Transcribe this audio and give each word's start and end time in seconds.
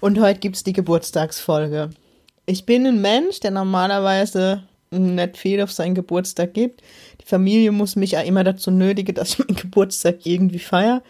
und 0.00 0.20
heute 0.20 0.40
gibt 0.40 0.56
es 0.56 0.64
die 0.64 0.72
Geburtstagsfolge. 0.72 1.90
Ich 2.46 2.66
bin 2.66 2.86
ein 2.86 3.00
Mensch, 3.00 3.40
der 3.40 3.50
normalerweise 3.50 4.62
nicht 4.90 5.36
viel 5.36 5.60
auf 5.62 5.70
seinen 5.70 5.94
Geburtstag 5.94 6.54
gibt. 6.54 6.82
Die 7.20 7.26
Familie 7.26 7.70
muss 7.70 7.96
mich 7.96 8.12
ja 8.12 8.20
immer 8.22 8.42
dazu 8.42 8.70
nötigen, 8.70 9.14
dass 9.14 9.30
ich 9.30 9.38
meinen 9.38 9.56
Geburtstag 9.56 10.26
irgendwie 10.26 10.58
feiere. 10.58 11.02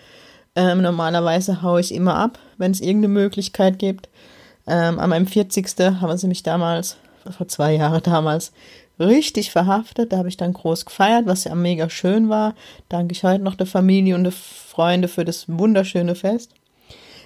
Ähm, 0.55 0.83
normalerweise 0.83 1.63
haue 1.63 1.81
ich 1.81 1.95
immer 1.95 2.17
ab, 2.17 2.39
wenn 2.59 2.73
es 2.73 2.81
irgendeine 2.81 3.15
Möglichkeit 3.15 3.79
gibt. 3.79 4.09
Ähm, 4.67 4.99
an 4.99 5.11
meinem 5.11 5.27
40. 5.27 5.67
haben 6.01 6.19
sie 6.19 6.27
mich 6.27 6.43
damals, 6.43 6.97
vor 7.37 7.49
zwei 7.49 7.75
Jahren 7.75 8.03
damals, 8.03 8.53
richtig 8.99 9.51
verhaftet. 9.51 10.13
Da 10.13 10.19
habe 10.19 10.29
ich 10.29 10.37
dann 10.37 10.53
groß 10.53 10.85
gefeiert, 10.85 11.27
was 11.27 11.45
ja 11.45 11.55
mega 11.55 11.89
schön 11.89 12.29
war. 12.29 12.55
Danke 12.89 13.13
ich 13.13 13.25
heute 13.25 13.43
noch 13.43 13.55
der 13.55 13.67
Familie 13.67 14.15
und 14.15 14.25
der 14.25 14.33
Freunde 14.33 15.09
für 15.09 15.25
das 15.25 15.47
wunderschöne 15.49 16.15
Fest. 16.15 16.53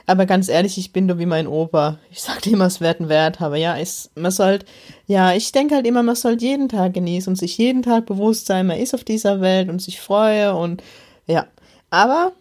Aber 0.07 0.27
ganz 0.27 0.49
ehrlich, 0.49 0.77
ich 0.77 0.93
bin 0.93 1.09
doch 1.09 1.19
wie 1.19 1.27
mein 1.27 1.47
Opa. 1.47 1.99
Ich 2.11 2.21
sagte 2.21 2.51
immer, 2.51 2.67
es 2.67 2.81
wird 2.81 3.01
ein 3.01 3.09
Wert, 3.09 3.41
aber 3.41 3.57
ja, 3.57 3.79
es, 3.79 4.11
man 4.15 4.31
sollte, 4.31 4.67
ja, 5.07 5.33
ich 5.33 5.51
denke 5.53 5.75
halt 5.75 5.87
immer, 5.87 6.03
man 6.03 6.15
sollte 6.17 6.45
jeden 6.45 6.69
Tag 6.69 6.93
genießen 6.95 7.31
und 7.31 7.37
sich 7.37 7.57
jeden 7.57 7.83
Tag 7.83 8.07
bewusst 8.07 8.47
sein, 8.47 8.67
man 8.67 8.79
ist 8.79 8.95
auf 8.95 9.05
dieser 9.05 9.41
Welt 9.41 9.71
und 9.71 9.81
sich 9.81 10.01
freue 10.01 10.55
und 10.55 10.83
ja. 11.27 11.47
Aber 11.89 12.33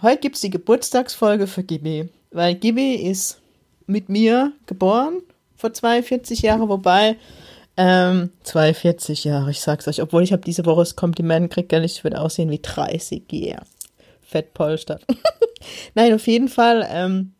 heute 0.00 0.20
gibt 0.20 0.36
es 0.36 0.40
die 0.40 0.50
Geburtstagsfolge 0.50 1.46
für 1.46 1.62
Gibi, 1.62 2.08
weil 2.30 2.54
Gibi 2.54 2.94
ist 2.94 3.40
mit 3.86 4.08
mir 4.08 4.52
geboren 4.66 5.20
vor 5.56 5.72
42 5.72 6.42
Jahren, 6.42 6.68
wobei 6.68 7.16
ähm, 7.76 8.30
42 8.44 9.24
Jahre, 9.24 9.50
ich 9.50 9.60
sag's 9.60 9.86
euch, 9.86 10.00
obwohl 10.00 10.22
ich 10.22 10.32
habe 10.32 10.42
diese 10.42 10.64
Woche 10.64 10.80
das 10.80 10.96
Kompliment 10.96 11.50
gekriegt, 11.50 11.72
ich 11.72 12.04
würde 12.04 12.20
aussehen 12.20 12.50
wie 12.50 12.60
30, 12.60 13.24
yeah. 13.32 13.62
Fettpolster. 14.22 14.98
Nein, 15.94 16.14
auf 16.14 16.26
jeden 16.26 16.48
Fall, 16.48 16.86
ähm, 16.90 17.32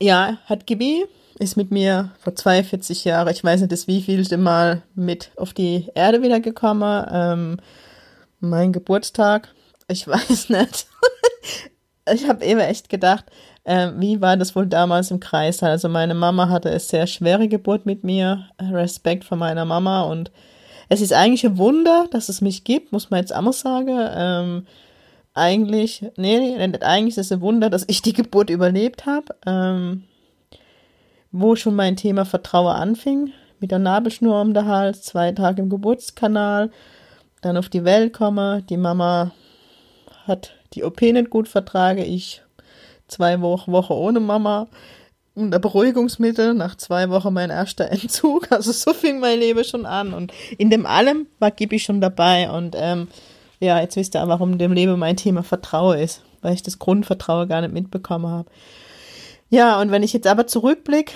ja, 0.00 0.38
hat 0.46 0.66
Gibi, 0.66 1.04
ist 1.38 1.56
mit 1.56 1.70
mir 1.70 2.12
vor 2.18 2.34
42 2.34 3.04
Jahren, 3.04 3.28
ich 3.28 3.42
weiß 3.42 3.60
nicht, 3.60 3.72
das 3.72 3.86
wievielte 3.86 4.36
Mal 4.36 4.82
mit 4.94 5.30
auf 5.36 5.52
die 5.52 5.88
Erde 5.94 6.22
wiedergekommen. 6.22 7.06
Ähm, 7.10 7.56
mein 8.40 8.72
Geburtstag, 8.72 9.52
ich 9.88 10.06
weiß 10.08 10.50
nicht. 10.50 10.86
ich 12.12 12.28
habe 12.28 12.44
eben 12.44 12.60
echt 12.60 12.88
gedacht, 12.88 13.24
äh, 13.64 13.90
wie 13.96 14.20
war 14.20 14.36
das 14.36 14.54
wohl 14.54 14.66
damals 14.66 15.10
im 15.10 15.20
Kreis? 15.20 15.62
Also 15.62 15.88
meine 15.88 16.14
Mama 16.14 16.48
hatte 16.48 16.70
eine 16.70 16.80
sehr 16.80 17.06
schwere 17.06 17.48
Geburt 17.48 17.86
mit 17.86 18.04
mir, 18.04 18.48
Respekt 18.60 19.24
vor 19.24 19.38
meiner 19.38 19.64
Mama 19.64 20.02
und 20.02 20.30
es 20.88 21.00
ist 21.00 21.12
eigentlich 21.12 21.44
ein 21.46 21.58
Wunder, 21.58 22.06
dass 22.10 22.28
es 22.28 22.40
mich 22.40 22.64
gibt, 22.64 22.92
muss 22.92 23.10
man 23.10 23.20
jetzt 23.20 23.34
auch 23.34 23.40
mal 23.40 23.52
sagen. 23.52 23.98
Ähm, 24.14 24.66
eigentlich, 25.34 26.06
nee, 26.16 26.56
eigentlich 26.80 27.16
ist 27.18 27.26
es 27.26 27.32
ein 27.32 27.40
Wunder, 27.40 27.68
dass 27.68 27.84
ich 27.88 28.02
die 28.02 28.12
Geburt 28.12 28.50
überlebt 28.50 29.04
habe, 29.06 29.34
ähm, 29.46 30.04
wo 31.32 31.56
schon 31.56 31.74
mein 31.74 31.96
Thema 31.96 32.24
Vertrauen 32.24 32.74
anfing, 32.74 33.32
mit 33.60 33.70
der 33.70 33.80
Nabelschnur 33.80 34.40
um 34.40 34.54
den 34.54 34.66
Hals, 34.66 35.02
zwei 35.02 35.32
Tage 35.32 35.62
im 35.62 35.70
Geburtskanal, 35.70 36.70
dann 37.42 37.56
auf 37.56 37.68
die 37.68 37.84
Welt 37.84 38.12
komme, 38.12 38.62
die 38.68 38.76
Mama 38.76 39.32
hat 40.26 40.52
die 40.72 40.84
OP 40.84 41.02
nicht 41.02 41.30
gut 41.30 41.48
vertragen, 41.48 42.02
ich 42.02 42.42
zwei 43.08 43.40
Wochen 43.40 43.72
Woche 43.72 43.94
ohne 43.94 44.20
Mama 44.20 44.68
und 45.34 45.52
ein 45.52 45.60
Beruhigungsmittel, 45.60 46.54
nach 46.54 46.76
zwei 46.76 47.10
Wochen 47.10 47.32
mein 47.32 47.50
erster 47.50 47.90
Entzug, 47.90 48.46
also 48.50 48.72
so 48.72 48.92
fing 48.92 49.18
mein 49.18 49.38
Leben 49.38 49.64
schon 49.64 49.86
an. 49.86 50.14
Und 50.14 50.32
in 50.58 50.70
dem 50.70 50.86
allem 50.86 51.26
war 51.38 51.50
Gibi 51.50 51.78
schon 51.78 52.00
dabei. 52.00 52.50
Und 52.50 52.76
ähm, 52.78 53.08
ja, 53.60 53.80
jetzt 53.80 53.96
wisst 53.96 54.14
ihr, 54.14 54.26
warum 54.28 54.58
dem 54.58 54.72
Leben 54.72 54.98
mein 54.98 55.16
Thema 55.16 55.42
Vertrauen 55.42 55.98
ist, 55.98 56.22
weil 56.42 56.54
ich 56.54 56.62
das 56.62 56.78
Grundvertrauen 56.78 57.48
gar 57.48 57.60
nicht 57.60 57.72
mitbekommen 57.72 58.26
habe. 58.26 58.48
Ja, 59.50 59.80
und 59.80 59.90
wenn 59.90 60.02
ich 60.02 60.12
jetzt 60.12 60.26
aber 60.26 60.46
zurückblicke 60.46 61.12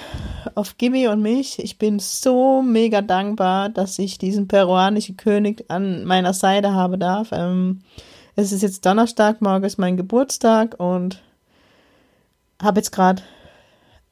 auf 0.54 0.76
Gibi 0.76 1.08
und 1.08 1.20
mich, 1.20 1.58
ich 1.58 1.78
bin 1.78 1.98
so 1.98 2.62
mega 2.62 3.02
dankbar, 3.02 3.68
dass 3.68 3.98
ich 3.98 4.18
diesen 4.18 4.46
peruanischen 4.46 5.16
König 5.16 5.64
an 5.68 6.04
meiner 6.04 6.32
Seite 6.32 6.72
habe 6.72 6.98
darf. 6.98 7.30
Ähm, 7.32 7.80
es 8.36 8.52
ist 8.52 8.62
jetzt 8.62 8.86
Donnerstag, 8.86 9.42
morgen 9.42 9.64
ist 9.64 9.78
mein 9.78 9.96
Geburtstag 9.96 10.76
und 10.78 11.20
habe 12.62 12.78
jetzt 12.78 12.92
gerade 12.92 13.22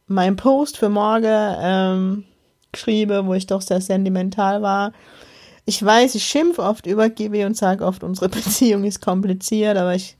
meinen 0.08 0.36
Post 0.36 0.76
für 0.76 0.88
morgen 0.88 1.56
ähm, 1.60 2.24
geschrieben, 2.72 3.26
wo 3.26 3.34
ich 3.34 3.46
doch 3.46 3.60
sehr 3.60 3.80
sentimental 3.80 4.62
war 4.62 4.92
ich 5.66 5.84
weiß, 5.84 6.14
ich 6.14 6.24
schimpfe 6.24 6.62
oft 6.62 6.86
über 6.86 7.10
Gibi 7.10 7.44
und 7.44 7.56
sage 7.56 7.84
oft, 7.84 8.02
unsere 8.02 8.28
Beziehung 8.30 8.84
ist 8.84 9.02
kompliziert, 9.02 9.76
aber 9.76 9.94
ich, 9.94 10.16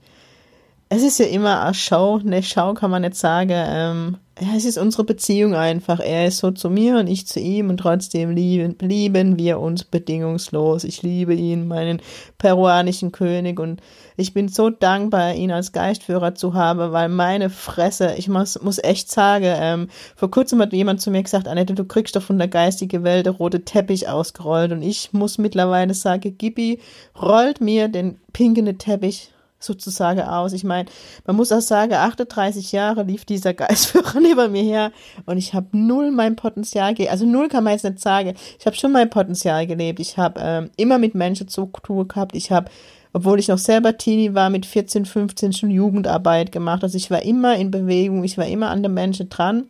es 0.89 1.01
ist 1.01 1.19
ja 1.19 1.25
immer 1.25 1.63
eine 1.63 1.73
Show, 1.73 2.19
eine 2.23 2.43
Show 2.43 2.73
kann 2.73 2.91
man 2.91 3.01
nicht 3.01 3.15
sagen. 3.15 3.51
Ähm, 3.53 4.17
ja, 4.39 4.55
es 4.55 4.65
ist 4.65 4.77
unsere 4.77 5.03
Beziehung 5.03 5.55
einfach. 5.55 5.99
Er 5.99 6.27
ist 6.27 6.37
so 6.37 6.51
zu 6.51 6.69
mir 6.69 6.97
und 6.97 7.07
ich 7.07 7.27
zu 7.27 7.39
ihm 7.39 7.69
und 7.69 7.77
trotzdem 7.77 8.31
lieben, 8.31 8.75
lieben 8.79 9.37
wir 9.37 9.59
uns 9.59 9.83
bedingungslos. 9.83 10.83
Ich 10.83 11.01
liebe 11.01 11.33
ihn, 11.33 11.67
meinen 11.67 12.01
peruanischen 12.37 13.11
König 13.11 13.59
und 13.59 13.81
ich 14.15 14.33
bin 14.33 14.47
so 14.47 14.69
dankbar, 14.69 15.33
ihn 15.33 15.51
als 15.51 15.71
Geistführer 15.71 16.35
zu 16.35 16.53
haben, 16.53 16.91
weil 16.91 17.09
meine 17.09 17.49
Fresse, 17.49 18.15
ich 18.17 18.27
muss, 18.27 18.61
muss 18.61 18.83
echt 18.83 19.11
sagen, 19.11 19.53
ähm, 19.57 19.87
vor 20.15 20.29
kurzem 20.29 20.61
hat 20.61 20.73
jemand 20.73 21.01
zu 21.01 21.09
mir 21.09 21.23
gesagt, 21.23 21.47
Annette, 21.47 21.73
du 21.73 21.85
kriegst 21.85 22.15
doch 22.15 22.23
von 22.23 22.37
der 22.37 22.47
geistigen 22.47 23.03
Welt 23.03 23.25
der 23.25 23.33
rote 23.33 23.65
Teppich 23.65 24.07
ausgerollt 24.07 24.71
und 24.71 24.81
ich 24.81 25.13
muss 25.13 25.37
mittlerweile 25.37 25.93
sagen, 25.93 26.37
Gibi 26.37 26.79
rollt 27.19 27.61
mir 27.61 27.87
den 27.87 28.19
pinken 28.33 28.77
Teppich 28.77 29.31
sozusagen 29.59 30.21
aus. 30.21 30.53
Ich 30.53 30.63
meine, 30.63 30.89
man 31.25 31.35
muss 31.35 31.51
auch 31.51 31.61
sagen, 31.61 31.93
38 31.93 32.71
Jahre 32.71 33.03
lief 33.03 33.25
dieser 33.25 33.53
Geistführer 33.53 34.19
neben 34.21 34.51
mir 34.51 34.63
her 34.63 34.91
und 35.25 35.37
ich 35.37 35.53
habe 35.53 35.67
null 35.71 36.11
mein 36.11 36.35
Potenzial, 36.35 36.93
ge 36.93 37.09
also 37.09 37.25
null 37.25 37.47
kann 37.47 37.63
man 37.63 37.73
jetzt 37.73 37.83
nicht 37.83 37.99
sagen. 37.99 38.33
Ich 38.59 38.65
habe 38.65 38.75
schon 38.75 38.91
mein 38.91 39.09
Potenzial 39.09 39.65
gelebt. 39.67 39.99
Ich 39.99 40.17
habe 40.17 40.39
ähm, 40.43 40.69
immer 40.77 40.97
mit 40.97 41.15
Menschen 41.15 41.47
zu 41.47 41.65
tun 41.83 42.07
gehabt. 42.07 42.35
Ich 42.35 42.51
habe, 42.51 42.69
obwohl 43.13 43.39
ich 43.39 43.47
noch 43.47 43.57
selber 43.57 43.97
Teenie 43.97 44.33
war, 44.33 44.49
mit 44.49 44.65
14, 44.65 45.05
15 45.05 45.53
schon 45.53 45.71
Jugendarbeit 45.71 46.51
gemacht. 46.51 46.83
Also 46.83 46.97
ich 46.97 47.09
war 47.09 47.23
immer 47.23 47.55
in 47.55 47.71
Bewegung, 47.71 48.23
ich 48.23 48.37
war 48.37 48.45
immer 48.45 48.69
an 48.69 48.83
den 48.83 48.93
Menschen 48.93 49.29
dran. 49.29 49.67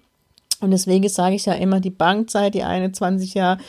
Und 0.60 0.72
deswegen 0.72 1.08
sage 1.08 1.36
ich 1.36 1.46
ja 1.46 1.54
immer, 1.54 1.80
die 1.80 1.92
Bankzeit, 1.92 2.56
die 2.56 2.64
21 2.64 3.36
Jahre, 3.36 3.60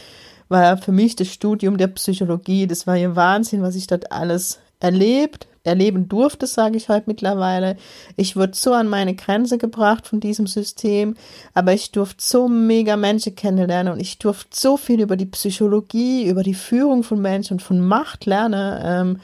war 0.49 0.79
für 0.79 0.93
mich 0.93 1.17
das 1.17 1.29
Studium 1.29 1.77
der 1.77 1.89
Psychologie. 1.89 2.67
Das 2.67 2.87
war 2.87 2.97
ja 2.97 3.15
Wahnsinn, 3.15 3.63
was 3.63 3.77
ich 3.77 3.87
dort 3.87 4.11
alles 4.11 4.59
erlebt, 4.81 5.47
erleben 5.69 6.09
durfte, 6.09 6.47
sage 6.47 6.77
ich 6.77 6.89
heute 6.89 7.05
mittlerweile. 7.07 7.77
Ich 8.17 8.37
wurde 8.37 8.55
so 8.55 8.73
an 8.73 8.89
meine 8.89 9.15
Grenze 9.15 9.59
gebracht 9.59 10.07
von 10.07 10.21
diesem 10.21 10.47
System, 10.47 11.15
aber 11.55 11.73
ich 11.73 11.93
durfte 11.93 12.25
so 12.25 12.49
mega 12.49 12.97
Menschen 12.97 13.35
kennenlernen 13.35 13.93
und 13.93 14.01
ich 14.01 14.19
durfte 14.19 14.51
so 14.53 14.77
viel 14.77 15.01
über 15.01 15.17
die 15.17 15.27
Psychologie, 15.27 16.29
über 16.29 16.43
die 16.43 16.55
Führung 16.55 17.03
von 17.03 17.21
Menschen 17.21 17.55
und 17.55 17.61
von 17.63 17.81
Macht 17.81 18.27
lernen, 18.27 18.81
ähm, 18.83 19.21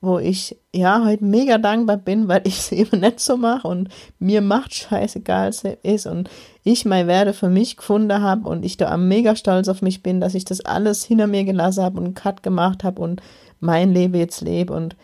wo 0.00 0.18
ich 0.18 0.56
ja 0.72 1.04
heute 1.04 1.24
mega 1.24 1.58
dankbar 1.58 1.96
bin, 1.96 2.28
weil 2.28 2.42
ich 2.44 2.58
es 2.58 2.72
eben 2.72 3.00
nicht 3.00 3.20
so 3.20 3.36
mache 3.36 3.66
und 3.68 3.88
mir 4.18 4.40
Macht 4.40 4.74
scheißegal 4.74 5.50
ist 5.82 6.06
und 6.06 6.30
ich 6.64 6.84
mein 6.84 7.06
Werde 7.06 7.32
für 7.32 7.48
mich 7.48 7.76
gefunden 7.76 8.20
habe 8.20 8.48
und 8.48 8.64
ich 8.64 8.76
da 8.76 8.90
am 8.90 9.08
mega 9.08 9.36
stolz 9.36 9.68
auf 9.68 9.82
mich 9.82 10.02
bin, 10.02 10.20
dass 10.20 10.34
ich 10.34 10.44
das 10.44 10.60
alles 10.60 11.04
hinter 11.04 11.26
mir 11.26 11.44
gelassen 11.44 11.82
habe 11.82 11.98
und 11.98 12.04
einen 12.04 12.14
Cut 12.14 12.42
gemacht 12.42 12.84
habe 12.84 13.02
und 13.02 13.22
mein 13.60 13.92
Leben 13.92 14.14
jetzt 14.14 14.40
lebe 14.42 14.72
und 14.72 14.96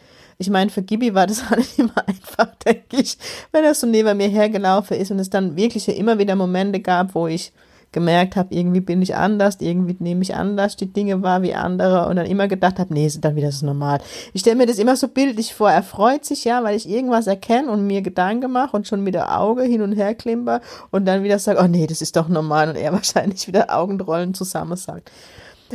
ich 0.43 0.51
meine, 0.51 0.71
für 0.71 0.83
Gibi 0.83 1.15
war 1.15 1.27
das 1.27 1.49
halt 1.51 1.67
immer 1.79 2.07
einfach, 2.07 2.55
denke 2.67 2.97
ich, 2.97 3.17
wenn 3.53 3.65
er 3.65 3.75
so 3.75 3.87
neben 3.87 4.17
mir 4.17 4.29
hergelaufen 4.29 4.97
ist 4.97 5.11
und 5.11 5.19
es 5.19 5.31
dann 5.31 5.57
wirklich 5.57 5.89
immer 5.89 6.19
wieder 6.19 6.37
Momente 6.37 6.81
gab, 6.81 7.15
wo 7.15 7.27
ich 7.27 7.53
gemerkt 7.93 8.37
habe, 8.37 8.55
irgendwie 8.55 8.81
bin 8.81 9.03
ich 9.03 9.15
anders, 9.15 9.59
irgendwie 9.61 9.97
nehme 9.99 10.23
ich 10.23 10.35
anders 10.35 10.77
die 10.77 10.93
Dinge 10.93 11.23
wahr 11.23 11.43
wie 11.43 11.55
andere 11.55 12.09
und 12.09 12.17
dann 12.17 12.27
immer 12.27 12.49
gedacht 12.49 12.79
habe, 12.79 12.93
nee, 12.93 13.07
ist 13.07 13.23
dann 13.23 13.37
wieder 13.37 13.53
so 13.53 13.67
normal. 13.67 14.01
Ich 14.33 14.41
stelle 14.41 14.57
mir 14.57 14.67
das 14.67 14.79
immer 14.79 14.97
so 14.97 15.09
bildlich 15.09 15.55
vor. 15.55 15.71
Er 15.71 15.83
freut 15.83 16.25
sich 16.25 16.45
ja, 16.45 16.65
weil 16.65 16.75
ich 16.75 16.89
irgendwas 16.89 17.27
erkenne 17.27 17.71
und 17.71 17.87
mir 17.87 18.01
Gedanken 18.01 18.51
mache 18.51 18.77
und 18.77 18.89
schon 18.89 19.05
mit 19.05 19.15
der 19.15 19.39
Auge 19.39 19.63
hin 19.63 19.83
und 19.83 19.93
her 19.93 20.15
klimper 20.15 20.63
und 20.91 21.05
dann 21.05 21.23
wieder 21.23 21.39
sage, 21.39 21.61
oh 21.63 21.69
nee, 21.69 21.87
das 21.87 22.01
ist 22.03 22.17
doch 22.17 22.29
normal 22.29 22.71
und 22.71 22.77
er 22.77 22.93
wahrscheinlich 22.95 23.47
wieder 23.47 23.79
Augenrollen 23.79 24.35
zusammen 24.35 24.77
sagt. 24.77 25.13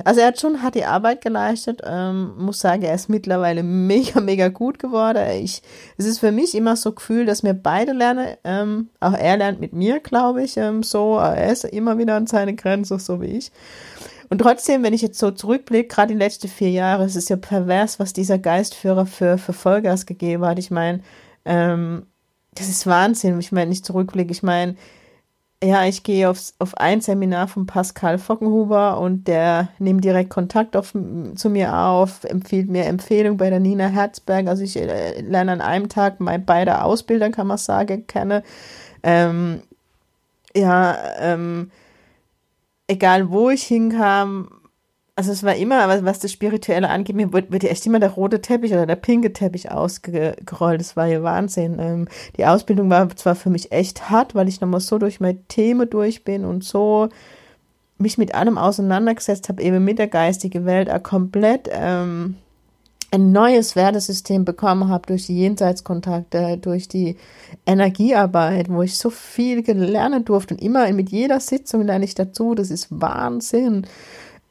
Also 0.06 0.22
er 0.22 0.28
hat 0.28 0.40
schon 0.40 0.62
hart 0.62 0.76
die 0.76 0.86
Arbeit 0.86 1.22
geleistet, 1.22 1.82
ähm, 1.86 2.34
muss 2.38 2.60
sagen, 2.60 2.84
er 2.84 2.96
ist 2.96 3.10
mittlerweile 3.10 3.64
mega, 3.64 4.20
mega 4.20 4.48
gut 4.50 4.80
geworden. 4.80 5.24
Ich, 5.42 5.62
es 5.98 6.06
ist 6.06 6.20
für 6.20 6.32
mich 6.32 6.56
immer 6.56 6.76
so 6.76 6.94
Gefühl, 6.94 7.26
dass 7.26 7.44
wir 7.44 7.54
beide 7.54 7.94
lernen, 7.94 8.36
ähm, 8.44 8.90
auch 9.00 9.14
er 9.14 9.38
lernt 9.38 9.60
mit 9.60 9.74
mir, 9.74 10.00
glaube 10.00 10.44
ich, 10.44 10.58
ähm, 10.58 10.84
so, 10.84 11.18
er 11.18 11.52
ist 11.52 11.66
immer 11.66 11.98
wieder 11.98 12.16
an 12.16 12.28
seine 12.28 12.56
Grenze, 12.56 13.00
so 13.00 13.22
wie 13.22 13.38
ich. 13.38 13.52
Und 14.30 14.40
trotzdem, 14.40 14.84
wenn 14.84 14.94
ich 14.94 15.02
jetzt 15.02 15.20
so 15.20 15.32
zurückblicke, 15.32 15.88
gerade 15.88 16.14
die 16.14 16.20
letzten 16.20 16.50
vier 16.50 16.72
Jahre, 16.72 17.06
es 17.06 17.16
ist 17.16 17.30
ja 17.30 17.38
pervers, 17.38 18.00
was 18.00 18.14
dieser 18.14 18.38
Geistführer 18.38 19.06
für, 19.06 19.38
für 19.38 19.54
Vollgas 19.54 20.06
gegeben 20.06 20.46
hat. 20.46 20.60
Ich 20.60 20.70
meine, 20.70 21.02
ähm, 21.46 22.08
das 22.54 22.68
ist 22.68 22.88
Wahnsinn. 22.88 23.40
Ich 23.40 23.52
meine, 23.52 23.70
nicht 23.70 23.86
zurückblicke, 23.86 24.32
ich 24.32 24.44
meine, 24.44 24.76
ja, 25.64 25.86
ich 25.86 26.04
gehe 26.04 26.30
aufs, 26.30 26.54
auf 26.60 26.78
ein 26.78 27.02
Seminar 27.02 27.48
von 27.48 27.66
Pascal 27.66 28.20
Fockenhuber 28.20 29.00
und 29.00 29.28
der 29.28 29.70
nimmt 29.80 30.04
direkt 30.04 30.30
Kontakt 30.30 30.76
auf, 30.76 30.94
zu 31.36 31.50
mir 31.50 31.76
auf, 31.76 32.24
empfiehlt 32.26 32.70
mir 32.70 32.86
Empfehlung 32.86 33.38
bei 33.38 33.50
der 33.50 33.60
Nina 33.60 33.88
Herzberg. 33.88 34.48
Also 34.48 34.64
ich 34.64 34.78
äh, 34.78 35.20
lerne 35.22 35.54
an 35.54 35.62
einem 35.62 35.90
Tag 35.90 36.20
meine 36.20 36.44
beide 36.44 36.84
Ausbilder, 36.84 37.32
kann 37.32 37.48
man 37.48 37.58
sagen, 37.58 38.06
kenne. 38.06 38.44
Ähm, 39.02 39.64
ja, 40.56 40.96
ähm, 41.20 41.72
egal 42.88 43.32
wo 43.32 43.50
ich 43.50 43.64
hinkam, 43.64 44.50
also 45.18 45.32
es 45.32 45.42
war 45.42 45.56
immer, 45.56 46.04
was, 46.06 46.20
das 46.20 46.32
Spirituelle 46.32 46.90
angeht, 46.90 47.16
mir 47.16 47.28
ja 47.34 47.70
echt 47.70 47.88
immer 47.88 48.00
der 48.00 48.12
rote 48.12 48.40
Teppich 48.40 48.72
oder 48.72 48.86
der 48.86 48.98
pinke 48.98 49.34
Teppich 49.34 49.72
ausgerollt. 49.72 50.80
Das 50.80 50.96
war 50.96 51.08
ja 51.08 51.24
Wahnsinn. 51.24 51.78
Ähm, 51.80 52.08
die 52.38 52.46
Ausbildung 52.46 52.92
war 52.92 53.10
zwar 53.16 53.34
für 53.34 53.50
mich 53.50 53.72
echt 53.72 54.12
hart, 54.12 54.36
weil 54.36 54.48
ich 54.48 54.62
nochmal 54.62 54.80
so 54.80 55.00
durch 55.00 55.20
meine 55.20 55.42
Themen 55.48 55.90
durch 55.90 56.24
bin 56.24 56.46
und 56.46 56.64
so 56.64 57.10
mich 57.98 58.20
mit 58.20 58.36
allem 58.36 58.60
auseinandergesetzt 58.60 59.50
habe, 59.50 59.64
eben 59.64 59.84
mit 59.84 59.98
der 59.98 60.08
geistigen 60.08 60.66
Welt, 60.66 60.88
auch 60.88 61.02
komplett 61.02 61.68
ähm, 61.72 62.36
ein 63.10 63.32
neues 63.32 63.76
Wertesystem 63.76 64.46
bekommen 64.46 64.90
habe 64.90 65.08
durch 65.08 65.26
die 65.26 65.40
Jenseitskontakte, 65.40 66.60
durch 66.60 66.88
die 66.88 67.16
Energiearbeit, 67.66 68.70
wo 68.70 68.84
ich 68.84 69.00
so 69.00 69.10
viel 69.10 69.62
lernen 69.72 70.26
durfte 70.26 70.54
und 70.54 70.62
immer 70.62 70.92
mit 70.94 71.10
jeder 71.10 71.40
Sitzung 71.40 71.88
lerne 71.88 72.06
ich 72.06 72.14
dazu. 72.14 72.54
Das 72.54 72.70
ist 72.70 72.88
Wahnsinn. 72.92 73.88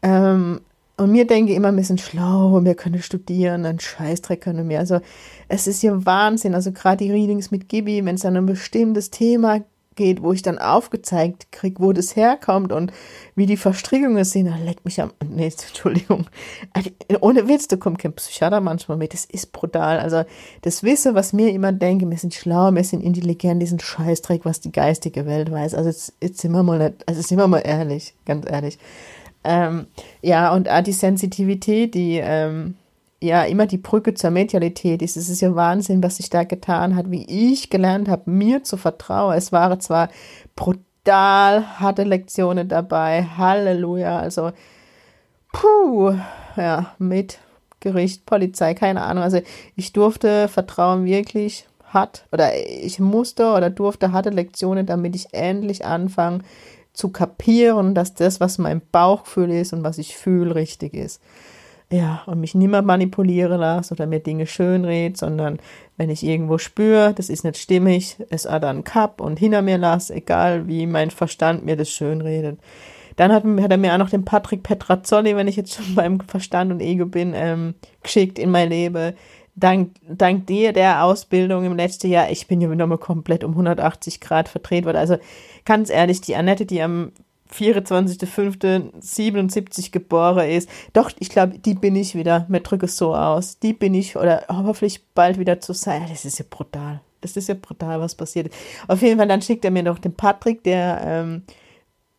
Ähm, 0.07 0.61
und 0.97 1.13
mir 1.13 1.27
denke 1.27 1.53
immer 1.53 1.69
ein 1.69 1.77
bisschen 1.77 1.99
schlau, 1.99 2.65
wir 2.65 2.75
können 2.75 3.03
studieren, 3.03 3.67
einen 3.67 3.81
Scheißdreck 3.81 4.41
können 4.41 4.69
wir. 4.69 4.79
Also 4.79 5.01
es 5.49 5.67
ist 5.67 5.83
ja 5.83 6.07
Wahnsinn. 6.07 6.55
Also 6.55 6.73
gerade 6.73 7.05
die 7.05 7.13
Readings 7.13 7.51
mit 7.51 7.69
Gibi, 7.69 8.03
wenn 8.05 8.15
es 8.15 8.25
an 8.25 8.37
ein 8.37 8.47
bestimmtes 8.47 9.11
Thema 9.11 9.61
geht, 9.95 10.23
wo 10.23 10.33
ich 10.33 10.43
dann 10.43 10.59
aufgezeigt 10.59 11.51
kriege, 11.51 11.83
wo 11.83 11.93
das 11.93 12.17
herkommt 12.17 12.71
und 12.71 12.93
wie 13.35 13.47
die 13.47 13.57
Verstrickungen 13.57 14.25
sind, 14.25 14.47
dann 14.47 14.65
leckt 14.65 14.85
mich 14.85 15.01
am. 15.03 15.11
Nee, 15.29 15.47
Entschuldigung. 15.69 16.27
Also, 16.73 16.91
ohne 17.21 17.49
Witz, 17.49 17.67
da 17.67 17.77
kommt 17.77 17.99
kein 17.99 18.13
Psychiater 18.13 18.61
manchmal 18.61 18.97
mit. 18.97 19.13
Das 19.13 19.25
ist 19.25 19.53
brutal. 19.53 19.99
Also, 19.99 20.25
das 20.63 20.83
Wissen, 20.83 21.15
was 21.15 21.33
mir 21.33 21.51
immer 21.51 21.73
denke, 21.73 22.09
wir 22.09 22.19
sind 22.19 22.35
schlau, 22.35 22.71
wir 22.73 22.85
sind 22.85 23.03
intelligent, 23.03 23.61
diesen 23.61 23.81
Scheißdreck, 23.81 24.45
was 24.45 24.61
die 24.61 24.73
geistige 24.73 25.27
Welt 25.27 25.51
weiß. 25.51 25.75
Also, 25.75 25.89
jetzt, 25.89 26.13
jetzt 26.23 26.41
sind 26.41 26.53
wir 26.53 26.63
mal 26.63 26.79
nicht, 26.79 27.09
also 27.09 27.21
sind 27.23 27.39
wir 27.39 27.49
mal 27.49 27.61
ehrlich, 27.61 28.15
ganz 28.25 28.49
ehrlich. 28.49 28.79
Ähm, 29.47 29.87
ja, 30.23 30.53
und 30.53 30.69
auch 30.69 30.83
die 30.83 30.93
Sensitivität, 30.93 31.95
die, 31.95 32.19
ähm, 32.23 32.75
ja 33.23 33.45
immer 33.45 33.67
die 33.67 33.79
Brücke 33.79 34.15
zur 34.15 34.31
Medialität 34.31 35.03
ist. 35.03 35.17
Es 35.17 35.29
ist 35.29 35.41
ja 35.41 35.55
Wahnsinn, 35.55 36.03
was 36.03 36.17
sich 36.17 36.31
da 36.31 36.45
getan 36.45 36.97
hat, 36.97 37.11
wie 37.11 37.53
ich 37.53 37.71
gelernt 37.71 38.09
habe, 38.09 38.31
mir 38.31 38.63
zu 38.63 38.77
vertrauen. 38.77 39.37
Es 39.37 39.53
waren 39.53 39.81
zwar 39.81 40.09
brutal 40.55 41.65
harte 41.79 42.05
Lektionen 42.05 42.69
dabei, 42.69 43.25
Halleluja, 43.25 44.19
also 44.19 44.51
puh, 45.53 46.15
ja, 46.57 46.95
mit 46.99 47.39
Gericht, 47.81 48.27
Polizei, 48.27 48.75
keine 48.75 49.03
Ahnung. 49.03 49.23
Also 49.23 49.41
ich 49.77 49.93
durfte 49.93 50.49
Vertrauen 50.49 51.05
wirklich 51.05 51.67
hart 51.87 52.27
oder 52.33 52.51
ich 52.57 52.99
musste 52.99 53.53
oder 53.53 53.71
durfte 53.71 54.13
harte 54.13 54.31
Lektionen, 54.31 54.87
damit 54.87 55.15
ich 55.15 55.33
endlich 55.33 55.85
anfange 55.85 56.41
zu 56.97 57.11
kapieren, 57.11 57.95
dass 57.95 58.15
das, 58.15 58.41
was 58.41 58.59
mein 58.59 58.83
Bauchgefühl 58.91 59.51
ist 59.51 59.73
und 59.73 59.85
was 59.85 59.99
ich 59.99 60.17
fühle, 60.17 60.55
richtig 60.55 60.95
ist 60.95 61.21
ja, 61.91 62.23
und 62.27 62.41
mich 62.41 62.55
nicht 62.55 62.69
mehr 62.69 62.83
manipulieren 62.83 63.61
lasse 63.61 63.95
oder 63.95 64.07
mir 64.07 64.19
Dinge 64.19 64.47
schönred, 64.47 65.17
sondern 65.17 65.59
wenn 65.97 66.11
ich 66.11 66.25
irgendwo 66.25 66.59
spüre, 66.59 67.15
das 67.15 67.29
ist 67.29 67.45
nicht 67.45 67.59
stimmig, 67.59 68.17
es 68.29 68.43
dann 68.43 68.83
Cup 68.83 69.21
und 69.21 69.39
hinter 69.39 69.63
mir 69.63 69.79
lasse, 69.79 70.15
egal 70.15 70.67
wie 70.67 70.87
mein 70.87 71.11
Verstand 71.11 71.65
mir 71.65 71.77
das 71.77 71.91
schönredet. 71.91 72.59
Dann 73.15 73.33
hat, 73.33 73.45
hat 73.45 73.71
er 73.71 73.79
mir 73.79 73.95
auch 73.95 73.99
noch 73.99 74.11
den 74.11 74.25
Patrick 74.25 74.63
Petrazzoli, 74.63 75.37
wenn 75.37 75.49
ich 75.49 75.57
jetzt 75.57 75.75
schon 75.75 75.95
beim 75.95 76.21
Verstand 76.21 76.73
und 76.73 76.81
Ego 76.81 77.07
bin, 77.07 77.33
ähm, 77.35 77.75
geschickt 78.03 78.39
in 78.39 78.51
mein 78.51 78.69
Leben. 78.69 79.15
Dank, 79.59 79.95
dank 80.07 80.47
dir, 80.47 80.75
der 80.75 81.03
Ausbildung 81.03 81.65
im 81.65 81.77
letzten 81.77 82.09
Jahr, 82.09 82.31
ich 82.31 82.47
bin 82.47 82.61
ja 82.61 82.69
nochmal 82.69 82.99
komplett 82.99 83.43
um 83.43 83.53
180 83.53 84.21
Grad 84.21 84.51
verdreht 84.51 84.85
worden. 84.85 84.99
Also 84.99 85.17
ganz 85.65 85.89
ehrlich, 85.89 86.21
die 86.21 86.37
Annette, 86.37 86.67
die 86.67 86.83
am 86.83 87.13
24.05.77 87.53 89.93
geboren 89.93 90.49
ist. 90.49 90.69
Doch, 90.93 91.11
ich 91.19 91.31
glaube, 91.31 91.59
die 91.59 91.75
bin 91.75 91.97
ich 91.97 92.15
wieder. 92.15 92.47
Mir 92.49 92.61
drücke 92.61 92.87
es 92.87 92.97
so 92.97 93.15
aus. 93.15 93.59
Die 93.59 93.73
bin 93.73 93.95
ich 93.95 94.17
oder 94.17 94.45
hoffentlich 94.49 95.05
bald 95.15 95.39
wieder 95.39 95.61
zu 95.61 95.73
sein. 95.73 96.07
Das 96.09 96.25
ist 96.25 96.39
ja 96.39 96.45
brutal. 96.49 97.01
Das 97.21 97.37
ist 97.37 97.49
ja 97.49 97.55
brutal, 97.55 98.01
was 98.01 98.15
passiert. 98.15 98.53
Auf 98.89 99.03
jeden 99.03 99.19
Fall, 99.19 99.29
dann 99.29 99.43
schickt 99.43 99.65
er 99.65 99.71
mir 99.71 99.83
noch 99.83 99.99
den 99.99 100.15
Patrick, 100.15 100.63
der 100.65 101.01
ähm, 101.05 101.43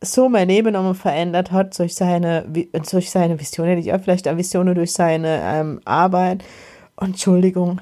so 0.02 0.30
mein 0.30 0.48
Leben 0.48 0.74
nochmal 0.74 0.96
verändert 0.96 1.52
hat 1.52 1.78
durch 1.78 1.96
seine, 1.96 2.46
durch 2.92 3.10
seine 3.10 3.40
Vision, 3.40 3.68
hätte 3.68 3.82
ich 3.82 3.94
auch 3.94 4.02
vielleicht 4.02 4.28
eine 4.28 4.38
Vision 4.38 4.74
durch 4.74 4.94
seine 4.94 5.42
ähm, 5.44 5.82
Arbeit. 5.86 6.44
Entschuldigung, 7.00 7.82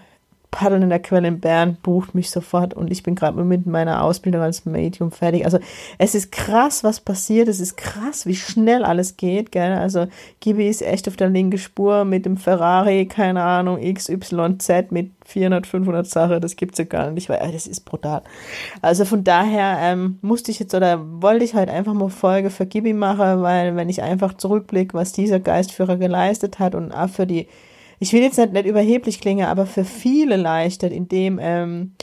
Paddeln 0.55 0.83
in 0.83 0.89
der 0.89 1.01
Quelle 1.01 1.27
in 1.27 1.41
Bern 1.41 1.77
bucht 1.83 2.15
mich 2.15 2.29
sofort 2.29 2.73
und 2.73 2.89
ich 2.89 3.03
bin 3.03 3.15
gerade 3.15 3.43
mit 3.43 3.65
meiner 3.65 4.01
Ausbildung 4.01 4.41
als 4.41 4.65
Medium 4.65 5.11
fertig. 5.11 5.43
Also 5.43 5.59
es 5.97 6.15
ist 6.15 6.31
krass, 6.31 6.81
was 6.81 7.01
passiert. 7.01 7.49
Es 7.49 7.59
ist 7.59 7.75
krass, 7.75 8.25
wie 8.25 8.35
schnell 8.35 8.85
alles 8.85 9.17
geht. 9.17 9.51
Gell? 9.51 9.73
Also 9.73 10.07
Gibi 10.39 10.69
ist 10.69 10.81
echt 10.81 11.09
auf 11.09 11.17
der 11.17 11.29
linken 11.29 11.57
Spur 11.57 12.05
mit 12.05 12.25
dem 12.25 12.37
Ferrari, 12.37 13.05
keine 13.05 13.43
Ahnung, 13.43 13.81
XYZ 13.81 14.91
mit 14.91 15.11
400, 15.25 15.67
500 15.67 16.07
Sachen. 16.07 16.39
Das 16.39 16.55
gibt's 16.55 16.77
ja 16.77 16.85
gar 16.85 17.11
nicht, 17.11 17.27
weil 17.27 17.51
das 17.51 17.67
ist 17.67 17.81
brutal. 17.81 18.23
Also 18.81 19.03
von 19.03 19.25
daher 19.25 19.77
ähm, 19.81 20.19
musste 20.21 20.51
ich 20.51 20.59
jetzt 20.59 20.73
oder 20.73 21.01
wollte 21.21 21.43
ich 21.43 21.53
halt 21.53 21.69
einfach 21.69 21.93
mal 21.93 22.09
Folge 22.09 22.49
für 22.49 22.65
Gibi 22.65 22.93
machen, 22.93 23.41
weil 23.41 23.75
wenn 23.75 23.89
ich 23.89 24.01
einfach 24.01 24.35
zurückblicke, 24.35 24.93
was 24.93 25.11
dieser 25.11 25.41
Geistführer 25.41 25.97
geleistet 25.97 26.59
hat 26.59 26.75
und 26.75 26.93
auch 26.93 27.09
für 27.09 27.27
die 27.27 27.49
ich 28.05 28.13
will 28.13 28.21
jetzt 28.21 28.37
nicht, 28.37 28.53
nicht 28.53 28.67
überheblich 28.67 29.19
klingen, 29.19 29.47
aber 29.47 29.65
für 29.65 29.83
viele 29.83 30.37
leichtet, 30.37 30.93
indem 30.93 31.39
ähm, 31.41 31.93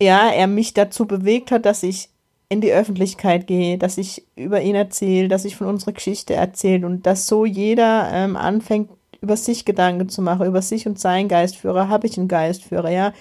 ja, 0.00 0.30
er 0.30 0.46
mich 0.46 0.74
dazu 0.74 1.06
bewegt 1.06 1.50
hat, 1.50 1.66
dass 1.66 1.82
ich 1.82 2.08
in 2.48 2.60
die 2.60 2.72
Öffentlichkeit 2.72 3.48
gehe, 3.48 3.78
dass 3.78 3.98
ich 3.98 4.24
über 4.36 4.60
ihn 4.60 4.76
erzähle, 4.76 5.26
dass 5.26 5.44
ich 5.44 5.56
von 5.56 5.66
unserer 5.66 5.92
Geschichte 5.92 6.34
erzähle 6.34 6.86
und 6.86 7.04
dass 7.04 7.26
so 7.26 7.44
jeder 7.44 8.10
ähm, 8.12 8.36
anfängt, 8.36 8.90
über 9.20 9.36
sich 9.36 9.64
Gedanken 9.64 10.08
zu 10.08 10.22
machen, 10.22 10.46
über 10.46 10.62
sich 10.62 10.86
und 10.86 11.00
seinen 11.00 11.28
Geistführer. 11.28 11.88
Habe 11.88 12.06
ich 12.06 12.16
einen 12.16 12.28
Geistführer, 12.28 12.90
ja? 12.90 13.12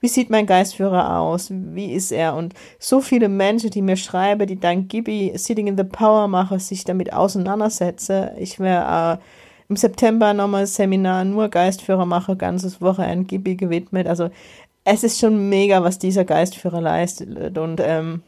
Wie 0.00 0.08
sieht 0.08 0.28
mein 0.28 0.46
Geistführer 0.46 1.18
aus? 1.18 1.48
Wie 1.50 1.92
ist 1.92 2.12
er? 2.12 2.36
Und 2.36 2.52
so 2.78 3.00
viele 3.00 3.30
Menschen, 3.30 3.70
die 3.70 3.82
mir 3.82 3.96
schreiben, 3.96 4.46
die 4.46 4.60
dank 4.60 4.90
Gibi 4.90 5.32
Sitting 5.36 5.68
in 5.68 5.76
the 5.78 5.84
Power 5.84 6.28
mache, 6.28 6.60
sich 6.60 6.84
damit 6.84 7.14
auseinandersetze. 7.14 8.32
Ich 8.38 8.60
wäre 8.60 9.18
äh, 9.18 9.24
im 9.68 9.76
September 9.76 10.34
nochmal 10.34 10.66
Seminar 10.66 11.24
nur 11.24 11.48
Geistführer 11.48 12.06
mache, 12.06 12.36
ganzes 12.36 12.80
Wochenende 12.80 13.26
Gibi 13.26 13.56
gewidmet. 13.56 14.06
Also 14.06 14.30
es 14.84 15.04
ist 15.04 15.20
schon 15.20 15.48
mega, 15.48 15.82
was 15.82 15.98
dieser 15.98 16.24
Geistführer 16.24 16.80
leistet 16.80 17.58
und 17.58 17.80
ähm, 17.82 18.22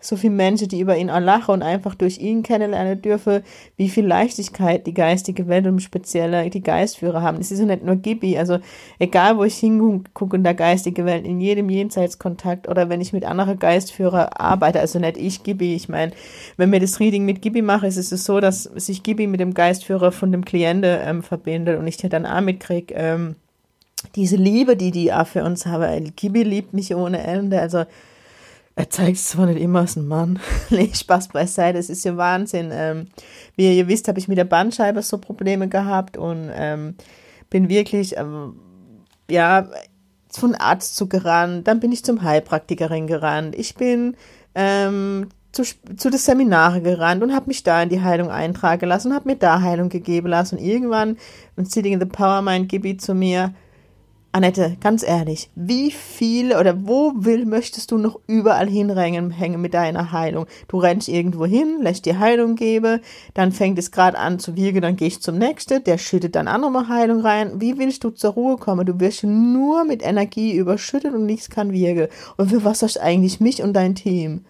so 0.00 0.16
viele 0.16 0.32
Menschen, 0.32 0.68
die 0.68 0.80
über 0.80 0.96
ihn 0.96 1.08
lachen 1.08 1.52
und 1.52 1.62
einfach 1.62 1.94
durch 1.94 2.18
ihn 2.18 2.42
kennenlernen 2.42 3.02
dürfen, 3.02 3.42
wie 3.76 3.90
viel 3.90 4.06
Leichtigkeit 4.06 4.86
die 4.86 4.94
geistige 4.94 5.46
Welt 5.46 5.66
und 5.66 5.80
speziell 5.80 6.48
die 6.48 6.62
Geistführer 6.62 7.20
haben. 7.20 7.38
Es 7.38 7.50
ist 7.50 7.58
ja 7.58 7.66
nicht 7.66 7.84
nur 7.84 7.96
Gibi, 7.96 8.38
also 8.38 8.58
egal 8.98 9.36
wo 9.36 9.44
ich 9.44 9.56
hingucke 9.56 10.36
in 10.36 10.42
der 10.42 10.54
geistigen 10.54 11.04
Welt, 11.04 11.26
in 11.26 11.40
jedem 11.40 11.68
Jenseitskontakt 11.68 12.66
oder 12.66 12.88
wenn 12.88 13.02
ich 13.02 13.12
mit 13.12 13.24
anderen 13.24 13.58
Geistführer 13.58 14.40
arbeite, 14.40 14.80
also 14.80 14.98
nicht 14.98 15.18
ich 15.18 15.42
Gibi, 15.42 15.74
ich 15.74 15.88
meine, 15.88 16.12
wenn 16.56 16.70
mir 16.70 16.80
das 16.80 16.98
Reading 16.98 17.26
mit 17.26 17.42
Gibi 17.42 17.60
mache, 17.60 17.86
ist 17.86 17.98
es 17.98 18.24
so, 18.24 18.40
dass 18.40 18.62
sich 18.62 19.02
Gibi 19.02 19.26
mit 19.26 19.40
dem 19.40 19.52
Geistführer 19.52 20.12
von 20.12 20.32
dem 20.32 20.46
Klienten 20.46 20.98
ähm, 21.02 21.22
verbindet 21.22 21.78
und 21.78 21.86
ich 21.86 21.98
dann 21.98 22.24
auch 22.24 22.40
mitkriege, 22.40 22.94
ähm, 22.94 23.36
diese 24.16 24.36
Liebe, 24.36 24.76
die 24.76 24.92
die 24.92 25.12
auch 25.12 25.26
für 25.26 25.44
uns 25.44 25.66
haben. 25.66 26.12
Gibi 26.16 26.42
liebt 26.42 26.72
mich 26.72 26.94
ohne 26.94 27.18
Ende, 27.18 27.60
also 27.60 27.84
er 28.76 28.88
zeigt 28.88 29.16
es 29.16 29.28
zwar 29.28 29.46
nicht 29.46 29.60
immer 29.60 29.80
als 29.80 29.96
ein 29.96 30.06
Mann. 30.06 30.38
nee, 30.70 30.90
Spaß 30.92 31.28
beiseite, 31.28 31.78
es 31.78 31.90
ist 31.90 32.04
ja 32.04 32.16
Wahnsinn. 32.16 32.70
Ähm, 32.72 33.08
wie 33.56 33.76
ihr 33.76 33.88
wisst, 33.88 34.08
habe 34.08 34.18
ich 34.18 34.28
mit 34.28 34.38
der 34.38 34.44
Bandscheibe 34.44 35.02
so 35.02 35.18
Probleme 35.18 35.68
gehabt 35.68 36.16
und 36.16 36.50
ähm, 36.54 36.94
bin 37.50 37.68
wirklich, 37.68 38.16
ähm, 38.16 38.56
ja, 39.30 39.68
von 40.30 40.54
Arzt 40.54 40.96
zu 40.96 41.08
gerannt. 41.08 41.66
Dann 41.66 41.80
bin 41.80 41.92
ich 41.92 42.04
zum 42.04 42.22
Heilpraktikerin 42.22 43.06
gerannt. 43.06 43.56
Ich 43.56 43.74
bin 43.74 44.16
ähm, 44.54 45.28
zu, 45.52 45.64
zu 45.96 46.10
den 46.10 46.18
Seminare 46.18 46.80
gerannt 46.80 47.22
und 47.22 47.34
habe 47.34 47.48
mich 47.48 47.64
da 47.64 47.82
in 47.82 47.88
die 47.88 48.02
Heilung 48.02 48.30
eintragen 48.30 48.86
lassen 48.86 49.08
und 49.08 49.14
habe 49.14 49.28
mir 49.28 49.36
da 49.36 49.60
Heilung 49.60 49.88
gegeben 49.88 50.28
lassen. 50.28 50.58
Und 50.58 50.64
irgendwann, 50.64 51.16
und 51.56 51.70
Sitting 51.70 51.94
in 51.94 52.00
the 52.00 52.06
Power 52.06 52.42
Mind, 52.42 52.68
Gibi 52.68 52.96
zu 52.96 53.14
mir, 53.14 53.52
Annette, 54.32 54.76
ganz 54.80 55.02
ehrlich, 55.02 55.50
wie 55.56 55.90
viel 55.90 56.54
oder 56.54 56.86
wo 56.86 57.12
will, 57.16 57.46
möchtest 57.46 57.90
du 57.90 57.98
noch 57.98 58.20
überall 58.28 58.68
hinrennen 58.68 59.32
hängen 59.32 59.60
mit 59.60 59.74
deiner 59.74 60.12
Heilung? 60.12 60.46
Du 60.68 60.78
rennst 60.78 61.08
irgendwo 61.08 61.46
hin, 61.46 61.78
lässt 61.80 62.06
dir 62.06 62.20
Heilung 62.20 62.54
geben, 62.54 63.00
dann 63.34 63.50
fängt 63.50 63.76
es 63.80 63.90
gerade 63.90 64.16
an 64.16 64.38
zu 64.38 64.54
wirken, 64.54 64.82
dann 64.82 64.94
gehst 64.94 65.24
zum 65.24 65.36
nächsten, 65.36 65.82
der 65.82 65.98
schüttet 65.98 66.36
dann 66.36 66.46
auch 66.46 66.58
nochmal 66.58 66.86
Heilung 66.86 67.22
rein. 67.22 67.60
Wie 67.60 67.76
willst 67.76 68.04
du 68.04 68.10
zur 68.10 68.34
Ruhe 68.34 68.56
kommen? 68.56 68.86
Du 68.86 69.00
wirst 69.00 69.24
nur 69.24 69.84
mit 69.84 70.00
Energie 70.00 70.54
überschüttet 70.54 71.12
und 71.12 71.26
nichts 71.26 71.50
kann 71.50 71.72
wirken. 71.72 72.06
Und 72.36 72.50
für 72.50 72.62
was 72.62 72.84
hast 72.84 72.96
du 72.96 73.02
eigentlich 73.02 73.40
mich 73.40 73.64
und 73.64 73.72
dein 73.72 73.96
Team? 73.96 74.44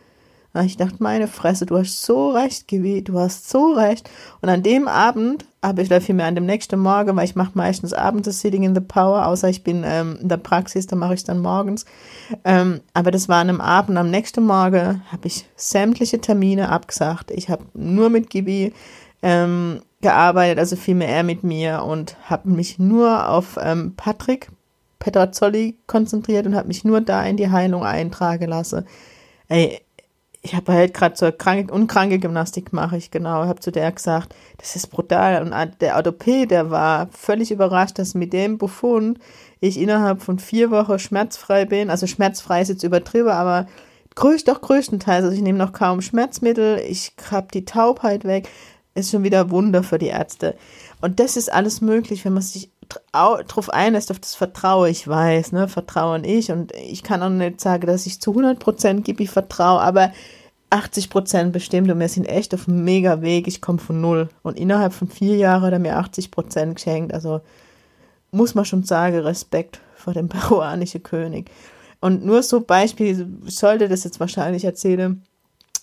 Ich 0.64 0.76
dachte, 0.76 0.96
meine 0.98 1.28
Fresse, 1.28 1.64
du 1.64 1.78
hast 1.78 2.02
so 2.02 2.30
recht, 2.30 2.66
Gibi, 2.66 3.02
du 3.02 3.16
hast 3.18 3.48
so 3.48 3.72
recht. 3.72 4.10
Und 4.40 4.48
an 4.48 4.64
dem 4.64 4.88
Abend 4.88 5.44
habe 5.62 5.82
ich, 5.82 5.88
da 5.88 6.00
vielmehr 6.00 6.26
an 6.26 6.34
dem 6.34 6.46
nächsten 6.46 6.80
Morgen, 6.80 7.14
weil 7.16 7.24
ich 7.24 7.36
mache 7.36 7.52
meistens 7.54 7.92
abends 7.92 8.26
das 8.26 8.40
Sitting 8.40 8.64
in 8.64 8.74
the 8.74 8.80
Power, 8.80 9.26
außer 9.26 9.48
ich 9.48 9.62
bin 9.62 9.84
ähm, 9.86 10.18
in 10.20 10.28
der 10.28 10.38
Praxis, 10.38 10.88
da 10.88 10.96
mache 10.96 11.14
ich 11.14 11.20
es 11.20 11.24
dann 11.24 11.38
morgens. 11.38 11.84
Ähm, 12.44 12.80
aber 12.94 13.12
das 13.12 13.28
war 13.28 13.40
an 13.40 13.48
einem 13.48 13.60
Abend, 13.60 13.96
am 13.96 14.10
nächsten 14.10 14.44
Morgen 14.44 15.02
habe 15.12 15.28
ich 15.28 15.46
sämtliche 15.54 16.20
Termine 16.20 16.70
abgesagt. 16.70 17.30
Ich 17.30 17.48
habe 17.48 17.66
nur 17.74 18.10
mit 18.10 18.28
Gibi 18.28 18.72
ähm, 19.22 19.82
gearbeitet, 20.00 20.58
also 20.58 20.74
vielmehr 20.74 21.08
er 21.10 21.22
mit 21.22 21.44
mir 21.44 21.84
und 21.84 22.16
habe 22.28 22.48
mich 22.48 22.80
nur 22.80 23.28
auf 23.28 23.56
ähm, 23.62 23.94
Patrick 23.96 24.50
Petrazzoli 24.98 25.76
konzentriert 25.86 26.46
und 26.46 26.54
habe 26.56 26.68
mich 26.68 26.84
nur 26.84 27.00
da 27.00 27.24
in 27.24 27.36
die 27.36 27.50
Heilung 27.50 27.84
eintragen 27.84 28.48
lassen. 28.48 28.86
Ey, 29.48 29.80
ich 30.42 30.54
habe 30.54 30.72
halt 30.72 30.94
gerade 30.94 31.16
so 31.16 31.30
kranke, 31.30 31.72
unkranke 31.72 32.18
Gymnastik 32.18 32.72
mache 32.72 32.96
ich 32.96 33.10
genau, 33.10 33.44
habe 33.44 33.60
zu 33.60 33.70
der 33.70 33.92
gesagt, 33.92 34.34
das 34.56 34.74
ist 34.74 34.86
brutal. 34.86 35.42
Und 35.42 35.52
der 35.80 35.96
Orthopäd, 35.96 36.50
der 36.50 36.70
war 36.70 37.08
völlig 37.12 37.50
überrascht, 37.50 37.98
dass 37.98 38.14
mit 38.14 38.32
dem 38.32 38.56
Befund 38.56 39.18
ich 39.60 39.78
innerhalb 39.78 40.22
von 40.22 40.38
vier 40.38 40.70
Wochen 40.70 40.98
schmerzfrei 40.98 41.66
bin. 41.66 41.90
Also 41.90 42.06
schmerzfrei 42.06 42.62
ist 42.62 42.68
jetzt 42.68 42.84
übertrieben, 42.84 43.28
aber 43.28 43.66
größt, 44.14 44.48
doch 44.48 44.62
größtenteils. 44.62 45.24
Also 45.24 45.36
ich 45.36 45.42
nehme 45.42 45.58
noch 45.58 45.72
kaum 45.72 46.00
Schmerzmittel, 46.00 46.78
ich 46.88 47.12
habe 47.30 47.48
die 47.52 47.66
Taubheit 47.66 48.24
weg. 48.24 48.48
Ist 48.94 49.10
schon 49.10 49.22
wieder 49.22 49.50
Wunder 49.50 49.82
für 49.82 49.98
die 49.98 50.08
Ärzte. 50.08 50.56
Und 51.00 51.20
das 51.20 51.36
ist 51.36 51.52
alles 51.52 51.80
möglich, 51.80 52.24
wenn 52.24 52.32
man 52.32 52.42
sich 52.42 52.70
drauf 53.12 53.70
einlässt, 53.70 54.10
auf 54.10 54.18
das 54.18 54.34
Vertrauen, 54.34 54.90
ich 54.90 55.06
weiß, 55.06 55.52
ne, 55.52 55.68
Vertrauen 55.68 56.24
ich. 56.24 56.50
Und 56.50 56.72
ich 56.72 57.02
kann 57.02 57.22
auch 57.22 57.28
nicht 57.28 57.60
sagen, 57.60 57.86
dass 57.86 58.06
ich 58.06 58.20
zu 58.20 58.32
100% 58.32 59.02
gebe 59.02 59.22
ich 59.22 59.30
vertraue, 59.30 59.80
aber 59.80 60.12
80% 60.70 61.50
bestimmt. 61.50 61.90
Und 61.90 62.00
wir 62.00 62.08
sind 62.08 62.26
echt 62.26 62.54
auf 62.54 62.68
einem 62.68 62.84
mega 62.84 63.22
Weg, 63.22 63.46
ich 63.46 63.60
komme 63.60 63.78
von 63.78 64.00
null. 64.00 64.28
Und 64.42 64.58
innerhalb 64.58 64.92
von 64.92 65.08
vier 65.08 65.36
Jahren 65.36 65.62
hat 65.62 65.72
er 65.72 65.78
mir 65.78 65.98
80% 65.98 66.74
geschenkt, 66.74 67.12
also 67.12 67.40
muss 68.30 68.54
man 68.54 68.64
schon 68.64 68.84
sagen, 68.84 69.18
Respekt 69.18 69.80
vor 69.96 70.14
dem 70.14 70.28
peruanischen 70.30 71.02
König. 71.02 71.50
Und 72.00 72.24
nur 72.24 72.42
so 72.42 72.60
Beispiel, 72.60 73.40
ich 73.46 73.56
sollte 73.56 73.88
das 73.88 74.04
jetzt 74.04 74.20
wahrscheinlich 74.20 74.64
erzählen, 74.64 75.22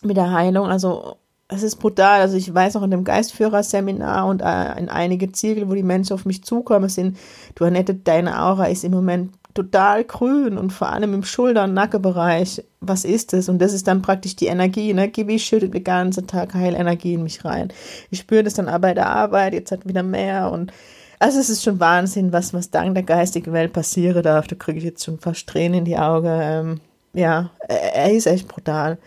mit 0.02 0.18
der 0.18 0.32
Heilung, 0.32 0.68
also 0.68 1.18
es 1.50 1.64
ist 1.64 1.78
brutal. 1.78 2.22
Also 2.22 2.38
ich 2.38 2.54
weiß 2.54 2.76
auch 2.76 2.84
in 2.84 2.92
dem 2.92 3.04
Geistführerseminar 3.04 4.28
und 4.28 4.42
äh, 4.42 4.78
in 4.78 4.90
einige 4.90 5.32
Ziegel, 5.32 5.70
wo 5.70 5.74
die 5.74 5.84
Menschen 5.84 6.14
auf 6.14 6.26
mich 6.26 6.44
zukommen, 6.44 6.90
sind, 6.90 7.18
du 7.56 7.66
Annette, 7.66 7.96
deine 7.96 8.42
Aura 8.42 8.66
ist 8.66 8.84
im 8.84 8.92
Moment 8.92 9.32
total 9.54 10.04
grün 10.04 10.58
und 10.58 10.72
vor 10.72 10.90
allem 10.90 11.14
im 11.14 11.24
Schulter- 11.24 11.64
und 11.64 11.74
Nackenbereich. 11.74 12.64
Was 12.80 13.06
ist 13.06 13.34
das? 13.34 13.50
Und 13.50 13.60
das 13.60 13.74
ist 13.74 13.88
dann 13.88 14.02
praktisch 14.02 14.36
die 14.36 14.46
Energie. 14.48 14.94
Ne? 14.94 15.08
Gibi 15.08 15.40
schüttet 15.40 15.74
den 15.74 15.84
ganzen 15.84 16.28
Tag 16.28 16.54
Heilenergie 16.54 17.16
in 17.16 17.24
mich 17.24 17.44
rein. 17.44 17.74
Ich 18.12 18.20
spüre 18.20 18.44
das 18.44 18.54
dann 18.54 18.70
auch 18.70 18.80
bei 18.80 18.94
der 18.94 19.10
Arbeit, 19.10 19.54
jetzt 19.54 19.72
hat 19.72 19.88
wieder 19.88 20.04
mehr 20.04 20.52
und 20.52 20.72
also 21.20 21.40
es 21.40 21.50
ist 21.50 21.64
schon 21.64 21.80
Wahnsinn, 21.80 22.32
was, 22.32 22.54
was 22.54 22.70
dank 22.70 22.94
der 22.94 23.02
geistigen 23.02 23.52
Welt 23.52 23.74
passieren 23.74 24.22
darf. 24.22 24.46
Da 24.46 24.56
kriege 24.56 24.78
ich 24.78 24.84
jetzt 24.84 25.04
schon 25.04 25.18
fast 25.18 25.48
Tränen 25.48 25.80
in 25.80 25.86
die 25.86 25.98
Augen. 25.98 26.30
Ähm, 26.30 26.82
ja, 27.14 27.50
er, 27.68 27.96
er 27.96 28.12
ist 28.12 28.28
echt 28.28 28.48
brutal. 28.48 29.00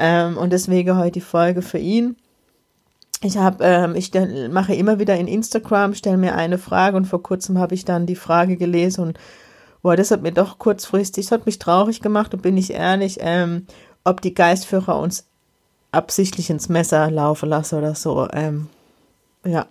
Ähm, 0.00 0.38
und 0.38 0.52
deswegen 0.52 0.96
heute 0.96 1.12
die 1.12 1.20
Folge 1.20 1.62
für 1.62 1.78
ihn. 1.78 2.16
Ich 3.22 3.36
habe, 3.36 3.62
ähm, 3.62 3.94
ich 3.94 4.10
mache 4.50 4.74
immer 4.74 4.98
wieder 4.98 5.14
in 5.16 5.28
Instagram, 5.28 5.94
stelle 5.94 6.16
mir 6.16 6.34
eine 6.34 6.56
Frage 6.56 6.96
und 6.96 7.04
vor 7.04 7.22
kurzem 7.22 7.58
habe 7.58 7.74
ich 7.74 7.84
dann 7.84 8.06
die 8.06 8.16
Frage 8.16 8.56
gelesen 8.56 9.02
und 9.02 9.18
boah, 9.82 9.94
das 9.94 10.10
hat 10.10 10.22
mir 10.22 10.32
doch 10.32 10.58
kurzfristig, 10.58 11.26
das 11.26 11.32
hat 11.32 11.44
mich 11.44 11.58
traurig 11.58 12.00
gemacht 12.00 12.32
und 12.32 12.42
bin 12.42 12.56
ich 12.56 12.72
ehrlich, 12.72 13.18
ähm, 13.20 13.66
ob 14.04 14.22
die 14.22 14.32
Geistführer 14.32 14.98
uns 14.98 15.26
absichtlich 15.92 16.48
ins 16.48 16.70
Messer 16.70 17.10
laufen 17.10 17.50
lassen 17.50 17.76
oder 17.76 17.94
so. 17.94 18.26
Ähm, 18.32 18.68
ja, 19.44 19.66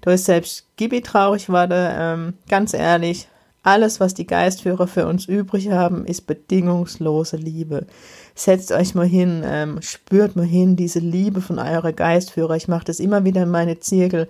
da 0.00 0.12
ist 0.12 0.24
selbst 0.24 0.66
Gibi 0.76 1.02
traurig 1.02 1.50
war 1.50 1.66
da, 1.66 2.14
ähm, 2.14 2.34
ganz 2.48 2.72
ehrlich, 2.72 3.28
alles, 3.62 4.00
was 4.00 4.14
die 4.14 4.26
Geistführer 4.26 4.86
für 4.86 5.06
uns 5.06 5.26
übrig 5.26 5.70
haben, 5.70 6.06
ist 6.06 6.26
bedingungslose 6.26 7.36
Liebe 7.36 7.86
setzt 8.34 8.72
euch 8.72 8.94
mal 8.94 9.06
hin, 9.06 9.42
ähm, 9.44 9.80
spürt 9.80 10.36
mal 10.36 10.44
hin 10.44 10.76
diese 10.76 10.98
Liebe 10.98 11.40
von 11.40 11.58
eurer 11.58 11.92
Geistführer. 11.92 12.56
Ich 12.56 12.68
mache 12.68 12.84
das 12.84 13.00
immer 13.00 13.24
wieder 13.24 13.42
in 13.44 13.50
meine 13.50 13.80
Zirkel 13.80 14.28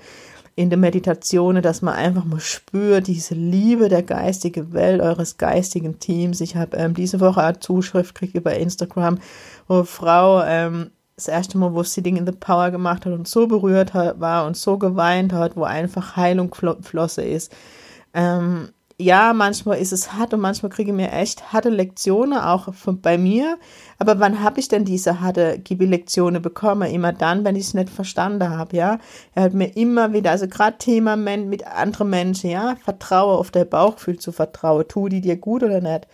in 0.56 0.70
der 0.70 0.78
Meditation, 0.78 1.60
dass 1.62 1.82
man 1.82 1.94
einfach 1.94 2.24
mal 2.24 2.40
spürt, 2.40 3.08
diese 3.08 3.34
Liebe 3.34 3.88
der 3.88 4.02
geistigen 4.02 4.72
Welt, 4.72 5.00
eures 5.00 5.36
geistigen 5.36 5.98
Teams. 5.98 6.40
Ich 6.40 6.54
habe 6.54 6.76
ähm, 6.76 6.94
diese 6.94 7.20
Woche 7.20 7.42
eine 7.42 7.58
Zuschrift 7.58 8.14
gekriegt 8.14 8.36
über 8.36 8.54
Instagram, 8.54 9.18
wo 9.66 9.74
eine 9.74 9.84
Frau 9.84 10.42
ähm, 10.44 10.90
das 11.16 11.28
erste 11.28 11.58
Mal, 11.58 11.74
wo 11.74 11.82
Sitting 11.82 12.16
in 12.16 12.26
the 12.26 12.32
Power 12.32 12.70
gemacht 12.70 13.06
hat 13.06 13.12
und 13.12 13.26
so 13.26 13.46
berührt 13.46 13.94
hat, 13.94 14.20
war 14.20 14.46
und 14.46 14.56
so 14.56 14.78
geweint 14.78 15.32
hat, 15.32 15.56
wo 15.56 15.64
einfach 15.64 16.16
Heilung 16.16 16.54
flosse 16.54 17.22
ist. 17.22 17.52
Ähm, 18.12 18.70
ja, 18.96 19.32
manchmal 19.32 19.78
ist 19.78 19.92
es 19.92 20.12
hart 20.12 20.34
und 20.34 20.40
manchmal 20.40 20.70
kriege 20.70 20.92
ich 20.92 20.96
mir 20.96 21.10
echt 21.10 21.52
harte 21.52 21.68
Lektionen, 21.68 22.38
auch 22.38 22.72
von, 22.74 23.00
bei 23.00 23.18
mir. 23.18 23.58
Aber 23.98 24.20
wann 24.20 24.40
habe 24.40 24.60
ich 24.60 24.68
denn 24.68 24.84
diese 24.84 25.20
harte 25.20 25.58
Gibi-Lektionen 25.58 26.40
bekommen? 26.40 26.90
Immer 26.92 27.12
dann, 27.12 27.44
wenn 27.44 27.56
ich 27.56 27.64
es 27.64 27.74
nicht 27.74 27.90
verstanden 27.90 28.50
habe, 28.50 28.76
ja. 28.76 28.98
Er 29.34 29.44
hat 29.44 29.54
mir 29.54 29.76
immer 29.76 30.12
wieder, 30.12 30.30
also 30.30 30.46
gerade 30.46 30.78
Thema 30.78 31.16
mit 31.16 31.66
anderen 31.66 32.10
Menschen, 32.10 32.50
ja, 32.50 32.76
vertraue 32.84 33.36
auf 33.36 33.50
dein 33.50 33.68
Bauchgefühl 33.68 34.18
zu 34.18 34.30
vertrauen. 34.30 34.84
Tu 34.86 35.08
die 35.08 35.20
dir 35.20 35.36
gut 35.36 35.64
oder 35.64 35.80
nicht? 35.80 36.06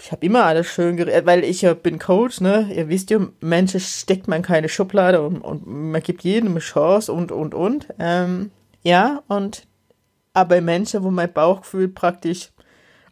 Ich 0.00 0.12
habe 0.12 0.24
immer 0.24 0.44
alles 0.44 0.66
schön 0.66 0.96
geredet, 0.96 1.26
weil 1.26 1.42
ich 1.42 1.62
ja 1.62 1.74
bin 1.74 1.98
Coach, 1.98 2.40
ne? 2.40 2.68
Ihr 2.72 2.88
wisst 2.88 3.10
ja, 3.10 3.18
Menschen 3.40 3.80
steckt 3.80 4.28
man 4.28 4.42
keine 4.42 4.68
Schublade 4.68 5.22
und, 5.22 5.40
und 5.40 5.66
man 5.66 6.02
gibt 6.02 6.22
jedem 6.22 6.50
eine 6.50 6.60
Chance 6.60 7.12
und, 7.12 7.32
und, 7.32 7.54
und. 7.54 7.88
Ähm, 7.98 8.50
ja, 8.82 9.22
und 9.26 9.66
aber 10.36 10.56
bei 10.56 10.60
Menschen, 10.60 11.02
wo 11.02 11.10
mein 11.10 11.32
Bauchgefühl 11.32 11.88
praktisch 11.88 12.50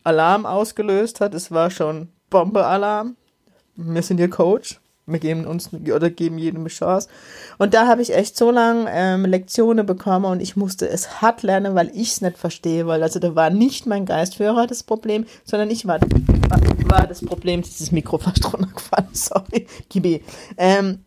Alarm 0.02 0.44
ausgelöst 0.44 1.22
hat, 1.22 1.32
es 1.32 1.50
war 1.50 1.70
schon 1.70 2.08
Bombe-Alarm. 2.28 3.16
Wir 3.76 4.02
sind 4.02 4.20
ihr 4.20 4.28
Coach. 4.28 4.78
Wir 5.06 5.18
geben 5.18 5.46
uns 5.46 5.70
oder 5.72 6.10
geben 6.10 6.36
jedem 6.36 6.60
eine 6.60 6.68
Chance. 6.68 7.08
Und 7.56 7.72
da 7.72 7.86
habe 7.86 8.02
ich 8.02 8.14
echt 8.14 8.36
so 8.36 8.50
lange 8.50 8.90
ähm, 8.90 9.24
Lektionen 9.24 9.86
bekommen 9.86 10.26
und 10.26 10.40
ich 10.40 10.54
musste 10.54 10.86
es 10.86 11.22
hart 11.22 11.42
lernen, 11.42 11.74
weil 11.74 11.90
ich 11.94 12.12
es 12.12 12.20
nicht 12.20 12.36
verstehe. 12.36 12.86
Weil 12.86 13.02
also 13.02 13.18
da 13.18 13.34
war 13.34 13.48
nicht 13.48 13.86
mein 13.86 14.04
Geistführer 14.04 14.66
das 14.66 14.82
Problem, 14.82 15.24
sondern 15.44 15.70
ich 15.70 15.86
war, 15.86 16.00
war 16.00 17.06
das 17.06 17.24
Problem. 17.24 17.62
Dieses 17.62 17.90
Mikro 17.90 18.18
fast 18.18 18.52
runtergefallen, 18.52 19.08
sorry. 19.14 19.66
Gibi. 19.88 20.22
Ähm, 20.58 20.98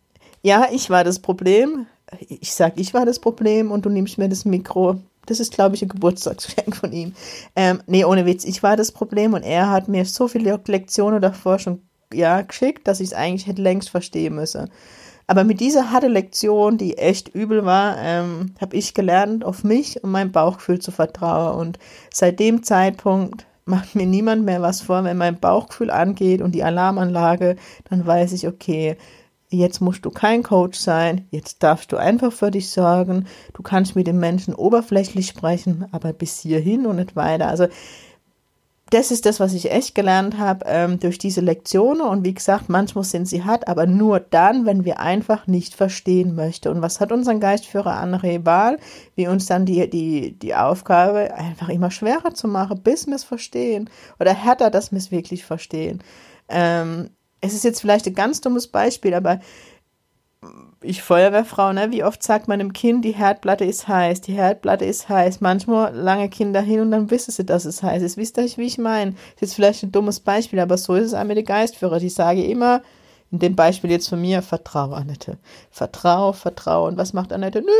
ja, 0.42 0.66
ich 0.72 0.90
war 0.90 1.04
das 1.04 1.20
Problem. 1.20 1.86
Ich 2.26 2.54
sag, 2.54 2.72
ich 2.76 2.92
war 2.92 3.06
das 3.06 3.20
Problem 3.20 3.70
und 3.70 3.84
du 3.86 3.88
nimmst 3.88 4.18
mir 4.18 4.28
das 4.28 4.44
Mikro. 4.44 4.98
Das 5.30 5.40
ist, 5.40 5.52
glaube 5.52 5.74
ich, 5.74 5.82
ein 5.82 5.88
Geburtstagsgeschenk 5.88 6.76
von 6.76 6.92
ihm. 6.92 7.14
Ähm, 7.56 7.80
nee, 7.86 8.04
ohne 8.04 8.26
Witz, 8.26 8.44
ich 8.44 8.62
war 8.62 8.76
das 8.76 8.92
Problem 8.92 9.34
und 9.34 9.42
er 9.42 9.70
hat 9.70 9.88
mir 9.88 10.04
so 10.04 10.28
viele 10.28 10.60
Lektionen 10.66 11.20
davor 11.20 11.58
schon 11.58 11.82
ja, 12.12 12.40
geschickt, 12.42 12.88
dass 12.88 13.00
ich 13.00 13.08
es 13.08 13.14
eigentlich 13.14 13.46
hätte 13.46 13.62
längst 13.62 13.90
verstehen 13.90 14.34
müssen. 14.34 14.70
Aber 15.26 15.44
mit 15.44 15.60
dieser 15.60 15.90
harte 15.90 16.08
Lektion, 16.08 16.78
die 16.78 16.96
echt 16.96 17.28
übel 17.28 17.66
war, 17.66 17.98
ähm, 17.98 18.54
habe 18.62 18.76
ich 18.76 18.94
gelernt, 18.94 19.44
auf 19.44 19.62
mich 19.62 20.02
und 20.02 20.10
mein 20.10 20.32
Bauchgefühl 20.32 20.78
zu 20.78 20.90
vertrauen. 20.90 21.58
Und 21.58 21.78
seit 22.10 22.40
dem 22.40 22.62
Zeitpunkt 22.62 23.44
macht 23.66 23.94
mir 23.94 24.06
niemand 24.06 24.46
mehr 24.46 24.62
was 24.62 24.80
vor. 24.80 25.04
Wenn 25.04 25.18
mein 25.18 25.38
Bauchgefühl 25.38 25.90
angeht 25.90 26.40
und 26.40 26.54
die 26.54 26.64
Alarmanlage, 26.64 27.56
dann 27.90 28.06
weiß 28.06 28.32
ich, 28.32 28.48
okay, 28.48 28.96
Jetzt 29.50 29.80
musst 29.80 30.04
du 30.04 30.10
kein 30.10 30.42
Coach 30.42 30.78
sein, 30.78 31.26
jetzt 31.30 31.62
darfst 31.62 31.90
du 31.92 31.96
einfach 31.96 32.32
für 32.32 32.50
dich 32.50 32.68
sorgen. 32.68 33.26
Du 33.54 33.62
kannst 33.62 33.96
mit 33.96 34.06
den 34.06 34.18
Menschen 34.18 34.54
oberflächlich 34.54 35.26
sprechen, 35.26 35.86
aber 35.90 36.12
bis 36.12 36.40
hierhin 36.40 36.84
und 36.84 36.96
nicht 36.96 37.16
weiter. 37.16 37.48
Also 37.48 37.68
das 38.90 39.10
ist 39.10 39.26
das, 39.26 39.38
was 39.38 39.52
ich 39.52 39.70
echt 39.70 39.94
gelernt 39.94 40.38
habe 40.38 40.64
ähm, 40.66 40.98
durch 40.98 41.18
diese 41.18 41.40
Lektionen. 41.40 42.02
Und 42.02 42.24
wie 42.24 42.34
gesagt, 42.34 42.68
manchmal 42.68 43.04
sind 43.04 43.26
sie 43.26 43.44
hart, 43.44 43.68
aber 43.68 43.86
nur 43.86 44.20
dann, 44.20 44.66
wenn 44.66 44.84
wir 44.84 45.00
einfach 45.00 45.46
nicht 45.46 45.74
verstehen 45.74 46.34
möchten. 46.34 46.68
Und 46.68 46.82
was 46.82 47.00
hat 47.00 47.12
unser 47.12 47.34
Geistführer 47.34 48.02
André 48.02 48.44
Wahl? 48.44 48.78
Wie 49.14 49.28
uns 49.28 49.46
dann 49.46 49.66
die, 49.66 49.88
die, 49.90 50.38
die 50.38 50.54
Aufgabe 50.54 51.34
einfach 51.34 51.68
immer 51.68 51.90
schwerer 51.90 52.32
zu 52.34 52.48
machen, 52.48 52.82
bis 52.82 53.06
wir 53.06 53.16
es 53.16 53.24
verstehen. 53.24 53.90
Oder 54.20 54.32
härter, 54.32 54.70
dass 54.70 54.90
wir 54.90 54.98
es 54.98 55.10
wirklich 55.10 55.44
verstehen. 55.44 56.02
Ähm, 56.48 57.10
es 57.40 57.54
ist 57.54 57.64
jetzt 57.64 57.80
vielleicht 57.80 58.06
ein 58.06 58.14
ganz 58.14 58.40
dummes 58.40 58.66
Beispiel, 58.66 59.14
aber 59.14 59.40
ich 60.82 61.02
Feuerwehrfrau, 61.02 61.72
ne, 61.72 61.90
wie 61.90 62.04
oft 62.04 62.22
sagt 62.22 62.46
man 62.46 62.60
dem 62.60 62.72
Kind, 62.72 63.04
die 63.04 63.12
Herdplatte 63.12 63.64
ist 63.64 63.88
heiß, 63.88 64.20
die 64.20 64.34
Herdplatte 64.34 64.84
ist 64.84 65.08
heiß. 65.08 65.40
Manchmal 65.40 65.94
lange 65.94 66.28
Kinder 66.28 66.60
hin 66.60 66.80
und 66.80 66.92
dann 66.92 67.10
wissen 67.10 67.32
sie, 67.32 67.44
dass 67.44 67.64
es 67.64 67.82
heiß 67.82 68.02
ist. 68.02 68.16
Wisst 68.16 68.38
ihr, 68.38 68.44
wie 68.56 68.66
ich 68.66 68.78
meine? 68.78 69.12
ist 69.34 69.40
jetzt 69.40 69.54
vielleicht 69.54 69.82
ein 69.82 69.92
dummes 69.92 70.20
Beispiel, 70.20 70.60
aber 70.60 70.78
so 70.78 70.94
ist 70.94 71.06
es 71.06 71.14
auch 71.14 71.24
mit 71.24 71.36
den 71.36 71.44
Geistführer. 71.44 71.98
Die 71.98 72.08
sage 72.08 72.44
immer, 72.44 72.82
in 73.32 73.40
dem 73.40 73.56
Beispiel 73.56 73.90
jetzt 73.90 74.08
von 74.08 74.20
mir, 74.20 74.42
vertrau 74.42 74.92
Annette. 74.92 75.38
Vertrau, 75.70 76.32
vertrau. 76.32 76.86
Und 76.86 76.96
was 76.96 77.12
macht 77.12 77.32
Annette? 77.32 77.60
Nö, 77.60 77.72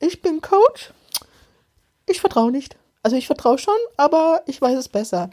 ich 0.00 0.22
bin 0.22 0.40
Coach. 0.40 0.92
Ich 2.06 2.20
vertraue 2.20 2.50
nicht. 2.50 2.76
Also 3.02 3.16
ich 3.16 3.26
vertraue 3.26 3.58
schon, 3.58 3.74
aber 3.98 4.40
ich 4.46 4.60
weiß 4.60 4.78
es 4.78 4.88
besser 4.88 5.28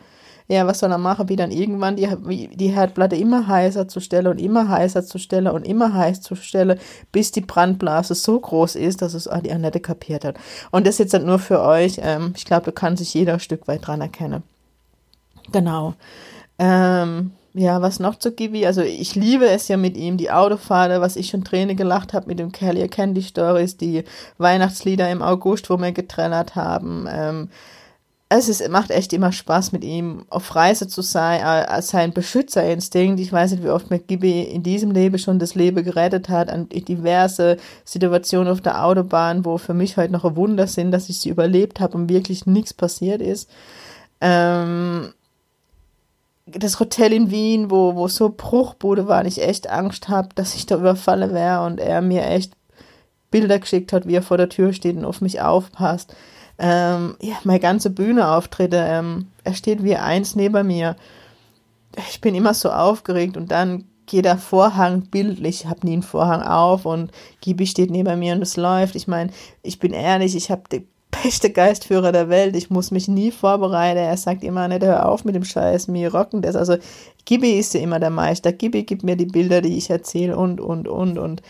ja, 0.48 0.68
was 0.68 0.80
soll 0.80 0.92
er 0.92 0.98
machen, 0.98 1.30
wie 1.30 1.36
dann 1.36 1.52
irgendwann 1.52 1.96
die, 1.96 2.50
die 2.54 2.68
Herdplatte 2.70 3.16
immer 3.16 3.48
heißer 3.48 3.88
zu 3.88 4.00
stellen 4.00 4.28
und 4.28 4.40
immer 4.40 4.68
heißer 4.68 5.06
zu 5.06 5.18
stellen 5.18 5.48
und 5.48 5.66
immer 5.66 5.94
heiß 5.94 6.22
zu 6.22 6.36
stellen, 6.36 6.80
bis 7.12 7.32
die 7.32 7.42
Brandblase 7.42 8.16
so 8.16 8.40
groß 8.40 8.76
ist, 8.76 9.02
dass 9.02 9.14
es 9.14 9.30
die 9.44 9.52
Annette 9.52 9.80
kapiert 9.80 10.26
hat. 10.26 10.36
Und 10.72 10.86
das 10.86 10.98
jetzt 10.98 11.14
halt 11.14 11.26
nur 11.26 11.40
für 11.40 11.62
euch. 11.62 12.00
Ähm, 12.02 12.34
ich 12.36 12.46
glaube, 12.46 12.66
da 12.66 12.72
kann 12.72 12.98
sich 12.98 13.14
jeder 13.14 13.34
ein 13.34 13.40
Stück 13.40 13.68
weit 13.68 13.88
dran 13.88 14.02
erkennen. 14.02 14.44
Genau. 15.52 15.94
Ähm, 16.60 17.32
ja, 17.54 17.82
was 17.82 18.00
noch 18.00 18.16
zu 18.16 18.32
Gibi? 18.32 18.66
Also 18.66 18.82
ich 18.82 19.16
liebe 19.16 19.48
es 19.48 19.68
ja 19.68 19.78
mit 19.78 19.96
ihm, 19.96 20.18
die 20.18 20.32
Autofahrt, 20.32 21.00
was 21.02 21.16
ich 21.16 21.30
schon 21.30 21.44
Träne 21.44 21.76
gelacht 21.76 22.14
habe 22.14 22.28
mit 22.28 22.40
dem 22.40 22.52
Kelly 22.52 22.80
Ihr 22.80 22.88
kennt 22.88 23.16
die 23.16 23.22
Stories, 23.22 23.78
die 23.78 24.04
Weihnachtslieder 24.40 25.10
im 25.12 25.22
August, 25.22 25.70
wo 25.70 25.78
wir 25.78 25.92
getrellert 25.92 26.56
haben. 26.56 27.08
Ähm, 27.10 27.50
es 28.38 28.50
ist, 28.50 28.68
macht 28.70 28.90
echt 28.90 29.14
immer 29.14 29.32
Spaß 29.32 29.74
mit 29.74 29.84
ihm 29.84 30.26
auf 30.30 30.56
Reise 30.56 30.88
zu 30.88 31.02
sein, 31.02 31.42
äh, 31.42 31.44
als 31.44 31.90
sein 31.90 32.14
Beschützerinstinkt. 32.14 33.20
Ich 33.20 33.32
weiß 33.32 33.52
nicht, 33.52 33.64
wie 33.64 33.70
oft 33.70 33.88
Gibi 34.08 34.42
in 34.42 34.64
diesem 34.64 34.92
Leben 34.92 35.20
schon 35.20 35.40
das 35.40 35.56
Leben 35.56 35.84
gerettet 35.84 36.30
hat, 36.30 36.50
an 36.50 36.68
diverse 36.70 37.58
Situationen 37.86 38.52
auf 38.52 38.62
der 38.62 38.84
Autobahn, 38.84 39.46
wo 39.46 39.58
für 39.58 39.74
mich 39.74 39.98
heute 39.98 40.14
noch 40.14 40.26
ein 40.26 40.36
Wunder 40.36 40.68
sind, 40.68 40.92
dass 40.92 41.10
ich 41.10 41.20
sie 41.20 41.30
überlebt 41.30 41.80
habe 41.80 41.98
und 41.98 42.10
wirklich 42.10 42.46
nichts 42.46 42.74
passiert 42.74 43.22
ist. 43.22 43.50
Ähm, 44.20 45.14
das 46.46 46.80
Hotel 46.80 47.14
in 47.14 47.30
Wien, 47.30 47.70
wo, 47.70 47.96
wo 47.96 48.08
so 48.08 48.34
Bruchbude 48.36 49.08
war, 49.08 49.22
und 49.22 49.28
ich 49.28 49.42
echt 49.42 49.70
Angst 49.70 50.10
habe, 50.10 50.30
dass 50.36 50.56
ich 50.56 50.66
da 50.66 50.78
überfallen 50.78 51.34
wäre 51.34 51.66
und 51.66 51.80
er 51.80 52.02
mir 52.02 52.26
echt 52.26 52.54
Bilder 53.32 53.60
geschickt 53.60 53.94
hat, 53.94 54.08
wie 54.08 54.16
er 54.16 54.22
vor 54.22 54.38
der 54.38 54.50
Tür 54.50 54.74
steht 54.74 54.96
und 54.96 55.06
auf 55.06 55.22
mich 55.22 55.42
aufpasst 55.42 56.16
ähm, 56.64 57.18
ja, 57.20 57.36
meine 57.44 57.60
ganze 57.60 57.90
Bühneauftritte, 57.90 58.78
ähm, 58.78 59.28
er 59.44 59.54
steht 59.54 59.84
wie 59.84 59.98
eins 59.98 60.38
neben 60.38 60.66
mir. 60.66 60.96
Ich 62.10 62.22
bin 62.22 62.34
immer 62.36 62.54
so 62.54 62.72
aufgeregt 62.72 63.36
und 63.36 63.52
dann 63.52 63.84
geht 64.06 64.24
der 64.24 64.38
Vorhang 64.38 65.02
bildlich, 65.02 65.64
ich 65.64 65.70
habe 65.70 65.86
nie 65.86 65.94
einen 65.94 66.04
Vorhang 66.04 66.42
auf 66.42 66.86
und 66.86 67.12
Gibi 67.42 67.68
steht 67.68 67.92
neben 67.92 68.18
mir 68.18 68.34
und 68.34 68.42
es 68.42 68.56
läuft. 68.56 68.96
Ich 68.96 69.10
meine, 69.10 69.32
ich 69.62 69.80
bin 69.80 69.92
ehrlich, 69.92 70.38
ich 70.38 70.52
habe 70.52 70.64
den 70.72 70.88
beste 71.12 71.50
Geistführer 71.50 72.14
der 72.14 72.30
Welt, 72.30 72.56
ich 72.56 72.70
muss 72.70 72.92
mich 72.92 73.10
nie 73.10 73.32
vorbereiten. 73.32 73.98
Er 73.98 74.16
sagt 74.16 74.42
immer, 74.42 74.70
nicht 74.70 74.84
hör 74.84 75.10
auf 75.10 75.26
mit 75.26 75.36
dem 75.36 75.44
Scheiß, 75.44 75.90
mir 75.90 76.14
rocken 76.14 76.42
das. 76.42 76.56
Also 76.56 76.78
Gibi 77.26 77.60
ist 77.60 77.74
ja 77.74 77.82
immer 77.82 78.00
der 78.00 78.10
Meister. 78.10 78.54
Gibi 78.54 78.84
gibt 78.84 79.04
mir 79.04 79.18
die 79.18 79.26
Bilder, 79.26 79.62
die 79.62 79.78
ich 79.78 79.90
erzähle 79.90 80.38
und, 80.38 80.62
und, 80.62 80.88
und, 80.88 81.18
und 81.18 81.42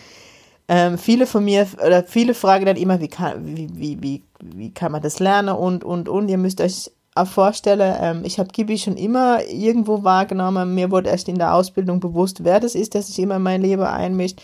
ähm, 0.67 0.97
viele 0.97 1.25
von 1.27 1.43
mir, 1.43 1.67
oder 1.85 2.03
viele 2.03 2.33
fragen 2.33 2.65
dann 2.65 2.77
immer, 2.77 3.01
wie 3.01 3.07
kann, 3.07 3.45
wie, 3.45 3.67
wie, 3.73 4.01
wie, 4.01 4.23
wie 4.41 4.71
kann 4.71 4.91
man 4.91 5.01
das 5.01 5.19
lernen 5.19 5.55
und, 5.55 5.83
und, 5.83 6.07
und. 6.07 6.29
Ihr 6.29 6.37
müsst 6.37 6.61
euch 6.61 6.91
auch 7.15 7.27
vorstellen, 7.27 7.95
ähm, 7.99 8.21
ich 8.25 8.39
habe 8.39 8.49
Gibi 8.49 8.77
schon 8.77 8.97
immer 8.97 9.43
irgendwo 9.43 10.03
wahrgenommen. 10.03 10.73
Mir 10.73 10.89
wurde 10.89 11.09
erst 11.09 11.27
in 11.27 11.37
der 11.37 11.53
Ausbildung 11.53 11.99
bewusst, 11.99 12.43
wer 12.43 12.59
das 12.59 12.75
ist, 12.75 12.93
der 12.93 13.01
sich 13.01 13.19
immer 13.19 13.35
in 13.35 13.43
mein 13.43 13.61
Leben 13.61 13.83
einmischt. 13.83 14.41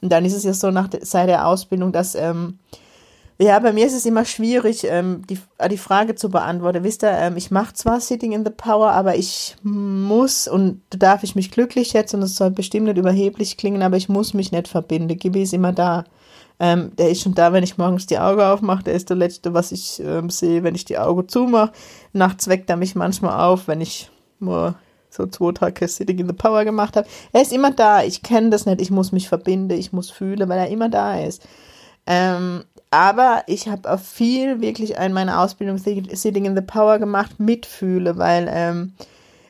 Und 0.00 0.10
dann 0.10 0.24
ist 0.24 0.34
es 0.34 0.44
ja 0.44 0.52
so 0.52 0.70
nach 0.70 0.88
seit 1.00 1.28
der 1.28 1.46
Ausbildung, 1.46 1.90
dass 1.92 2.14
ähm, 2.14 2.58
ja, 3.38 3.58
bei 3.58 3.72
mir 3.72 3.86
ist 3.86 3.94
es 3.94 4.06
immer 4.06 4.24
schwierig, 4.24 4.84
ähm, 4.84 5.22
die, 5.28 5.38
äh, 5.58 5.68
die 5.68 5.78
Frage 5.78 6.14
zu 6.14 6.30
beantworten. 6.30 6.84
Wisst 6.84 7.02
ihr, 7.02 7.10
ähm, 7.10 7.36
ich 7.36 7.50
mache 7.50 7.74
zwar 7.74 8.00
Sitting 8.00 8.32
in 8.32 8.44
the 8.44 8.52
Power, 8.52 8.92
aber 8.92 9.16
ich 9.16 9.56
muss 9.62 10.46
und 10.46 10.82
da 10.90 10.98
darf 10.98 11.24
ich 11.24 11.34
mich 11.34 11.50
glücklich 11.50 11.88
schätzen 11.88 12.16
und 12.16 12.22
es 12.22 12.36
soll 12.36 12.50
bestimmt 12.50 12.86
nicht 12.86 12.98
überheblich 12.98 13.56
klingen, 13.56 13.82
aber 13.82 13.96
ich 13.96 14.08
muss 14.08 14.34
mich 14.34 14.52
nicht 14.52 14.68
verbinden. 14.68 15.16
Gibi 15.18 15.42
ist 15.42 15.52
immer 15.52 15.72
da. 15.72 16.04
Ähm, 16.60 16.92
der 16.96 17.10
ist 17.10 17.22
schon 17.22 17.34
da, 17.34 17.52
wenn 17.52 17.64
ich 17.64 17.76
morgens 17.76 18.06
die 18.06 18.18
Augen 18.18 18.40
aufmache. 18.40 18.84
Der 18.84 18.94
ist 18.94 19.10
der 19.10 19.16
Letzte, 19.16 19.52
was 19.52 19.72
ich 19.72 20.00
ähm, 20.04 20.30
sehe, 20.30 20.62
wenn 20.62 20.76
ich 20.76 20.84
die 20.84 20.98
Augen 20.98 21.28
zumache. 21.28 21.72
Nachts 22.12 22.46
weckt 22.46 22.70
er 22.70 22.76
mich 22.76 22.94
manchmal 22.94 23.44
auf, 23.44 23.66
wenn 23.66 23.80
ich 23.80 24.10
nur 24.38 24.76
so 25.10 25.26
zwei 25.26 25.52
Tage 25.52 25.88
Sitting 25.88 26.18
in 26.18 26.28
the 26.28 26.32
Power 26.32 26.64
gemacht 26.64 26.96
habe. 26.96 27.08
Er 27.32 27.42
ist 27.42 27.52
immer 27.52 27.72
da. 27.72 28.04
Ich 28.04 28.22
kenne 28.22 28.50
das 28.50 28.66
nicht. 28.66 28.80
Ich 28.80 28.92
muss 28.92 29.10
mich 29.10 29.28
verbinden. 29.28 29.76
Ich 29.76 29.92
muss 29.92 30.10
fühlen, 30.10 30.48
weil 30.48 30.58
er 30.58 30.68
immer 30.68 30.88
da 30.88 31.18
ist. 31.18 31.44
Ähm, 32.06 32.64
aber 32.90 33.42
ich 33.46 33.68
habe 33.68 33.92
auch 33.92 33.98
viel 33.98 34.60
wirklich 34.60 34.96
in 34.96 35.12
meiner 35.12 35.40
Ausbildung 35.40 35.78
Sitting 35.78 36.44
in 36.44 36.54
the 36.54 36.62
Power 36.62 36.98
gemacht, 36.98 37.40
mitfühle, 37.40 38.18
weil 38.18 38.48
ähm, 38.50 38.92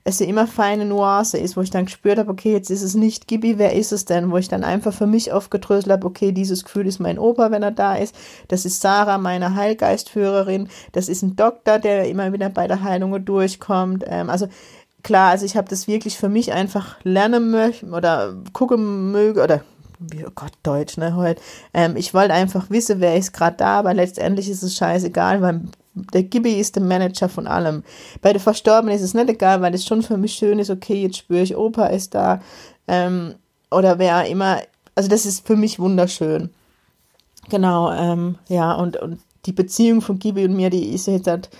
es 0.04 0.18
ja 0.18 0.26
immer 0.26 0.46
feine 0.46 0.84
Nuance 0.84 1.38
ist, 1.38 1.56
wo 1.56 1.62
ich 1.62 1.70
dann 1.70 1.86
gespürt 1.86 2.18
habe, 2.18 2.30
okay, 2.30 2.52
jetzt 2.52 2.70
ist 2.70 2.82
es 2.82 2.94
nicht 2.94 3.26
Gibi, 3.26 3.58
wer 3.58 3.72
ist 3.72 3.90
es 3.90 4.04
denn? 4.04 4.30
Wo 4.30 4.36
ich 4.36 4.48
dann 4.48 4.62
einfach 4.62 4.92
für 4.92 5.06
mich 5.06 5.32
aufgedröselt 5.32 5.90
habe, 5.90 6.06
okay, 6.06 6.30
dieses 6.30 6.64
Gefühl 6.64 6.86
ist 6.86 7.00
mein 7.00 7.18
Opa, 7.18 7.50
wenn 7.50 7.62
er 7.62 7.70
da 7.70 7.96
ist. 7.96 8.14
Das 8.48 8.66
ist 8.66 8.82
Sarah, 8.82 9.16
meine 9.16 9.54
Heilgeistführerin. 9.54 10.68
Das 10.92 11.08
ist 11.08 11.22
ein 11.22 11.36
Doktor, 11.36 11.78
der 11.78 12.06
immer 12.08 12.32
wieder 12.34 12.50
bei 12.50 12.68
der 12.68 12.82
Heilung 12.82 13.24
durchkommt. 13.24 14.04
Ähm, 14.06 14.28
also 14.28 14.48
klar, 15.02 15.30
also 15.30 15.46
ich 15.46 15.56
habe 15.56 15.68
das 15.68 15.88
wirklich 15.88 16.18
für 16.18 16.28
mich 16.28 16.52
einfach 16.52 16.96
lernen 17.02 17.50
möchte 17.50 17.86
oder 17.86 18.34
gucken 18.52 19.10
möge 19.10 19.42
oder 19.42 19.62
wie, 19.98 20.24
oh 20.24 20.30
Gott, 20.35 20.52
Deutsch, 20.62 20.96
ne, 20.96 21.14
heute. 21.16 21.40
Ähm, 21.72 21.96
ich 21.96 22.14
wollte 22.14 22.35
einfach 22.35 22.70
wissen, 22.70 23.00
wer 23.00 23.16
ist 23.16 23.33
gerade 23.33 23.57
da, 23.57 23.78
aber 23.78 23.94
letztendlich 23.94 24.48
ist 24.48 24.62
es 24.62 24.76
scheißegal, 24.76 25.42
weil 25.42 25.62
der 25.94 26.24
Gibi 26.24 26.52
ist 26.52 26.76
der 26.76 26.83
Manager 26.83 27.28
von 27.28 27.46
allem. 27.46 27.85
Bei 28.20 28.33
der 28.33 28.40
Verstorbenen 28.40 28.94
ist 28.94 29.02
es 29.02 29.14
nicht 29.14 29.28
egal, 29.28 29.62
weil 29.62 29.74
es 29.74 29.87
schon 29.87 30.02
für 30.02 30.16
mich 30.16 30.35
schön 30.35 30.59
ist, 30.59 30.70
okay, 30.70 31.02
jetzt 31.02 31.18
spüre 31.18 31.42
ich, 31.42 31.57
Opa 31.57 31.87
ist 31.87 32.14
da, 32.14 32.40
ähm, 32.88 33.35
oder 33.70 33.98
wer 33.98 34.26
immer, 34.26 34.61
also 34.94 35.09
das 35.09 35.26
ist 35.26 35.46
für 35.46 35.57
mich 35.57 35.78
wunderschön. 35.78 36.50
Genau, 37.48 37.92
ähm, 37.92 38.38
ja, 38.48 38.72
und, 38.72 38.96
und 38.96 39.20
die 39.46 39.52
Beziehung 39.52 40.00
von 40.00 40.18
Gibi 40.18 40.44
und 40.44 40.57
mir, 40.57 40.70
die 40.70 40.94
ist 40.94 41.07
jetzt 41.07 41.26
halt, 41.26 41.50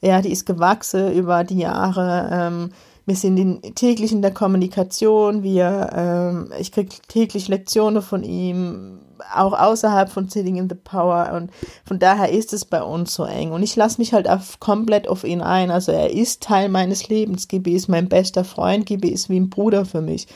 ja, 0.00 0.20
die 0.20 0.32
ist 0.32 0.46
gewachsen 0.46 1.12
über 1.12 1.44
die 1.44 1.58
Jahre, 1.58 2.28
ähm, 2.32 2.70
wir 3.08 3.16
sind 3.16 3.38
in, 3.38 3.62
täglich 3.74 4.12
in 4.12 4.20
der 4.20 4.34
Kommunikation, 4.34 5.42
wir, 5.42 5.90
ähm, 5.94 6.52
ich 6.60 6.72
kriege 6.72 6.94
täglich 7.08 7.48
Lektionen 7.48 8.02
von 8.02 8.22
ihm, 8.22 9.00
auch 9.34 9.58
außerhalb 9.58 10.10
von 10.10 10.28
Sitting 10.28 10.56
in 10.56 10.68
the 10.68 10.74
Power. 10.74 11.32
Und 11.34 11.50
von 11.86 11.98
daher 11.98 12.30
ist 12.30 12.52
es 12.52 12.66
bei 12.66 12.82
uns 12.82 13.14
so 13.14 13.24
eng. 13.24 13.52
Und 13.52 13.62
ich 13.62 13.74
lasse 13.76 13.98
mich 13.98 14.12
halt 14.12 14.28
auf, 14.28 14.60
komplett 14.60 15.08
auf 15.08 15.24
ihn 15.24 15.40
ein, 15.40 15.70
also 15.70 15.90
er 15.90 16.10
ist 16.10 16.42
Teil 16.42 16.68
meines 16.68 17.08
Lebens, 17.08 17.48
Gibi 17.48 17.72
ist 17.72 17.88
mein 17.88 18.10
bester 18.10 18.44
Freund, 18.44 18.84
Gibi 18.84 19.08
ist 19.08 19.30
wie 19.30 19.40
ein 19.40 19.48
Bruder 19.48 19.86
für 19.86 20.02
mich. 20.02 20.26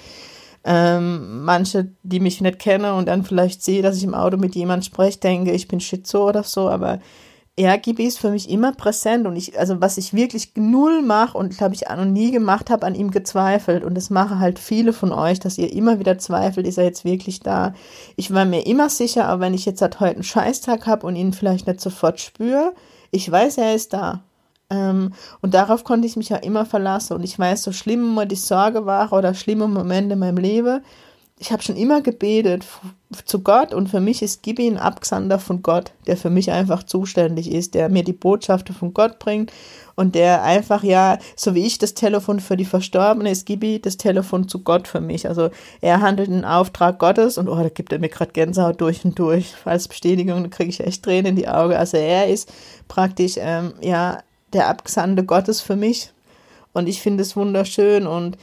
Ähm, 0.65 1.45
manche, 1.45 1.93
die 2.03 2.21
mich 2.21 2.41
nicht 2.41 2.59
kennen 2.59 2.95
und 2.95 3.07
dann 3.07 3.25
vielleicht 3.25 3.63
sehe, 3.63 3.83
dass 3.83 3.99
ich 3.99 4.05
im 4.05 4.15
Auto 4.15 4.39
mit 4.39 4.55
jemandem 4.55 4.85
spreche, 4.85 5.19
denke, 5.19 5.53
ich 5.53 5.69
bin 5.69 5.81
Schizo 5.81 6.27
oder 6.27 6.43
so, 6.43 6.71
aber 6.71 7.01
RGB 7.61 8.07
ist 8.07 8.19
für 8.19 8.31
mich 8.31 8.49
immer 8.49 8.73
präsent 8.73 9.27
und 9.27 9.37
ich, 9.37 9.59
also 9.59 9.83
was 9.83 9.99
ich 9.99 10.15
wirklich 10.15 10.53
null 10.55 11.03
mache 11.03 11.37
und 11.37 11.57
glaube 11.57 11.75
ich 11.75 11.83
noch 11.83 12.07
nie 12.07 12.31
gemacht 12.31 12.71
habe, 12.71 12.87
an 12.87 12.95
ihm 12.95 13.11
gezweifelt 13.11 13.85
und 13.85 13.95
das 13.95 14.09
machen 14.09 14.39
halt 14.39 14.59
viele 14.59 14.95
von 14.95 15.13
euch, 15.13 15.39
dass 15.39 15.59
ihr 15.59 15.71
immer 15.71 15.99
wieder 15.99 16.17
zweifelt, 16.17 16.67
ist 16.67 16.79
er 16.79 16.85
jetzt 16.85 17.05
wirklich 17.05 17.41
da. 17.41 17.75
Ich 18.17 18.33
war 18.33 18.47
mir 18.47 18.67
immer 18.67 18.89
sicher, 18.89 19.27
aber 19.27 19.43
wenn 19.43 19.55
ich 19.55 19.67
jetzt 19.67 19.83
halt 19.83 20.01
heute 20.01 20.15
einen 20.15 20.23
Scheißtag 20.23 20.87
habe 20.87 21.07
und 21.07 21.15
ihn 21.15 21.35
vielleicht 21.35 21.67
nicht 21.67 21.83
sofort 21.83 22.21
spüre, 22.21 22.73
ich 23.11 23.31
weiß, 23.31 23.59
er 23.59 23.75
ist 23.75 23.93
da. 23.93 24.23
Ähm, 24.71 25.13
und 25.43 25.53
darauf 25.53 25.85
konnte 25.85 26.07
ich 26.07 26.17
mich 26.17 26.31
ja 26.31 26.39
immer 26.39 26.65
verlassen 26.65 27.13
und 27.13 27.23
ich 27.23 27.39
weiß, 27.39 27.63
so 27.63 27.73
schlimm 27.73 28.13
immer 28.13 28.25
die 28.25 28.37
Sorge 28.37 28.87
war 28.87 29.13
oder 29.13 29.35
schlimme 29.35 29.69
Momente 29.69 30.15
in 30.15 30.21
meinem 30.21 30.39
Leben, 30.39 30.81
ich 31.39 31.51
habe 31.51 31.63
schon 31.63 31.77
immer 31.77 32.03
gebetet 32.03 32.65
zu 33.25 33.41
Gott 33.41 33.75
und 33.75 33.89
für 33.89 34.01
mich 34.01 34.23
ist 34.23 34.43
Gibi 34.43 34.69
ein 34.69 34.79
Abgesandter 34.79 35.39
von 35.41 35.63
Gott, 35.63 35.93
der 36.07 36.17
für 36.17 36.31
mich 36.31 36.53
einfach 36.53 36.85
zuständig 36.85 37.51
ist, 37.51 37.75
der 37.75 37.89
mir 37.89 38.05
die 38.05 38.13
Botschaften 38.13 38.75
von 38.75 38.95
Gott 38.95 39.19
bringt 39.19 39.53
und 39.97 40.15
der 40.15 40.45
einfach, 40.45 40.85
ja, 40.85 41.19
so 41.35 41.55
wie 41.55 41.67
ich 41.67 41.79
das 41.79 41.95
Telefon 41.95 42.39
für 42.39 42.57
die 42.57 42.65
Verstorbene 42.65 43.31
ist, 43.31 43.45
Gibi 43.45 43.81
das 43.81 43.97
Telefon 43.97 44.47
zu 44.47 44.61
Gott 44.61 44.87
für 44.87 45.01
mich. 45.01 45.29
Also 45.29 45.51
er 45.81 46.01
handelt 46.01 46.29
einen 46.29 46.45
Auftrag 46.45 46.99
Gottes 46.99 47.39
und 47.39 47.49
oh, 47.49 47.57
da 47.57 47.69
gibt 47.69 47.93
er 47.93 47.99
mir 47.99 48.09
gerade 48.09 48.33
Gänsehaut 48.33 48.81
durch 48.81 49.05
und 49.05 49.19
durch. 49.19 49.55
Als 49.65 49.89
Bestätigung, 49.89 50.43
da 50.45 50.49
kriege 50.49 50.71
ich 50.71 50.81
echt 50.81 51.03
Tränen 51.03 51.31
in 51.31 51.37
die 51.37 51.49
Augen. 51.49 51.75
Also 51.75 51.97
er 51.97 52.29
ist 52.29 52.53
praktisch, 52.89 53.35
ähm, 53.39 53.75
ja, 53.81 54.23
der 54.53 54.69
Abgesandte 54.69 55.25
Gottes 55.25 55.61
für 55.61 55.77
mich 55.77 56.13
und 56.73 56.89
ich 56.89 57.03
finde 57.03 57.23
es 57.23 57.37
wunderschön 57.37 58.07
und 58.07 58.37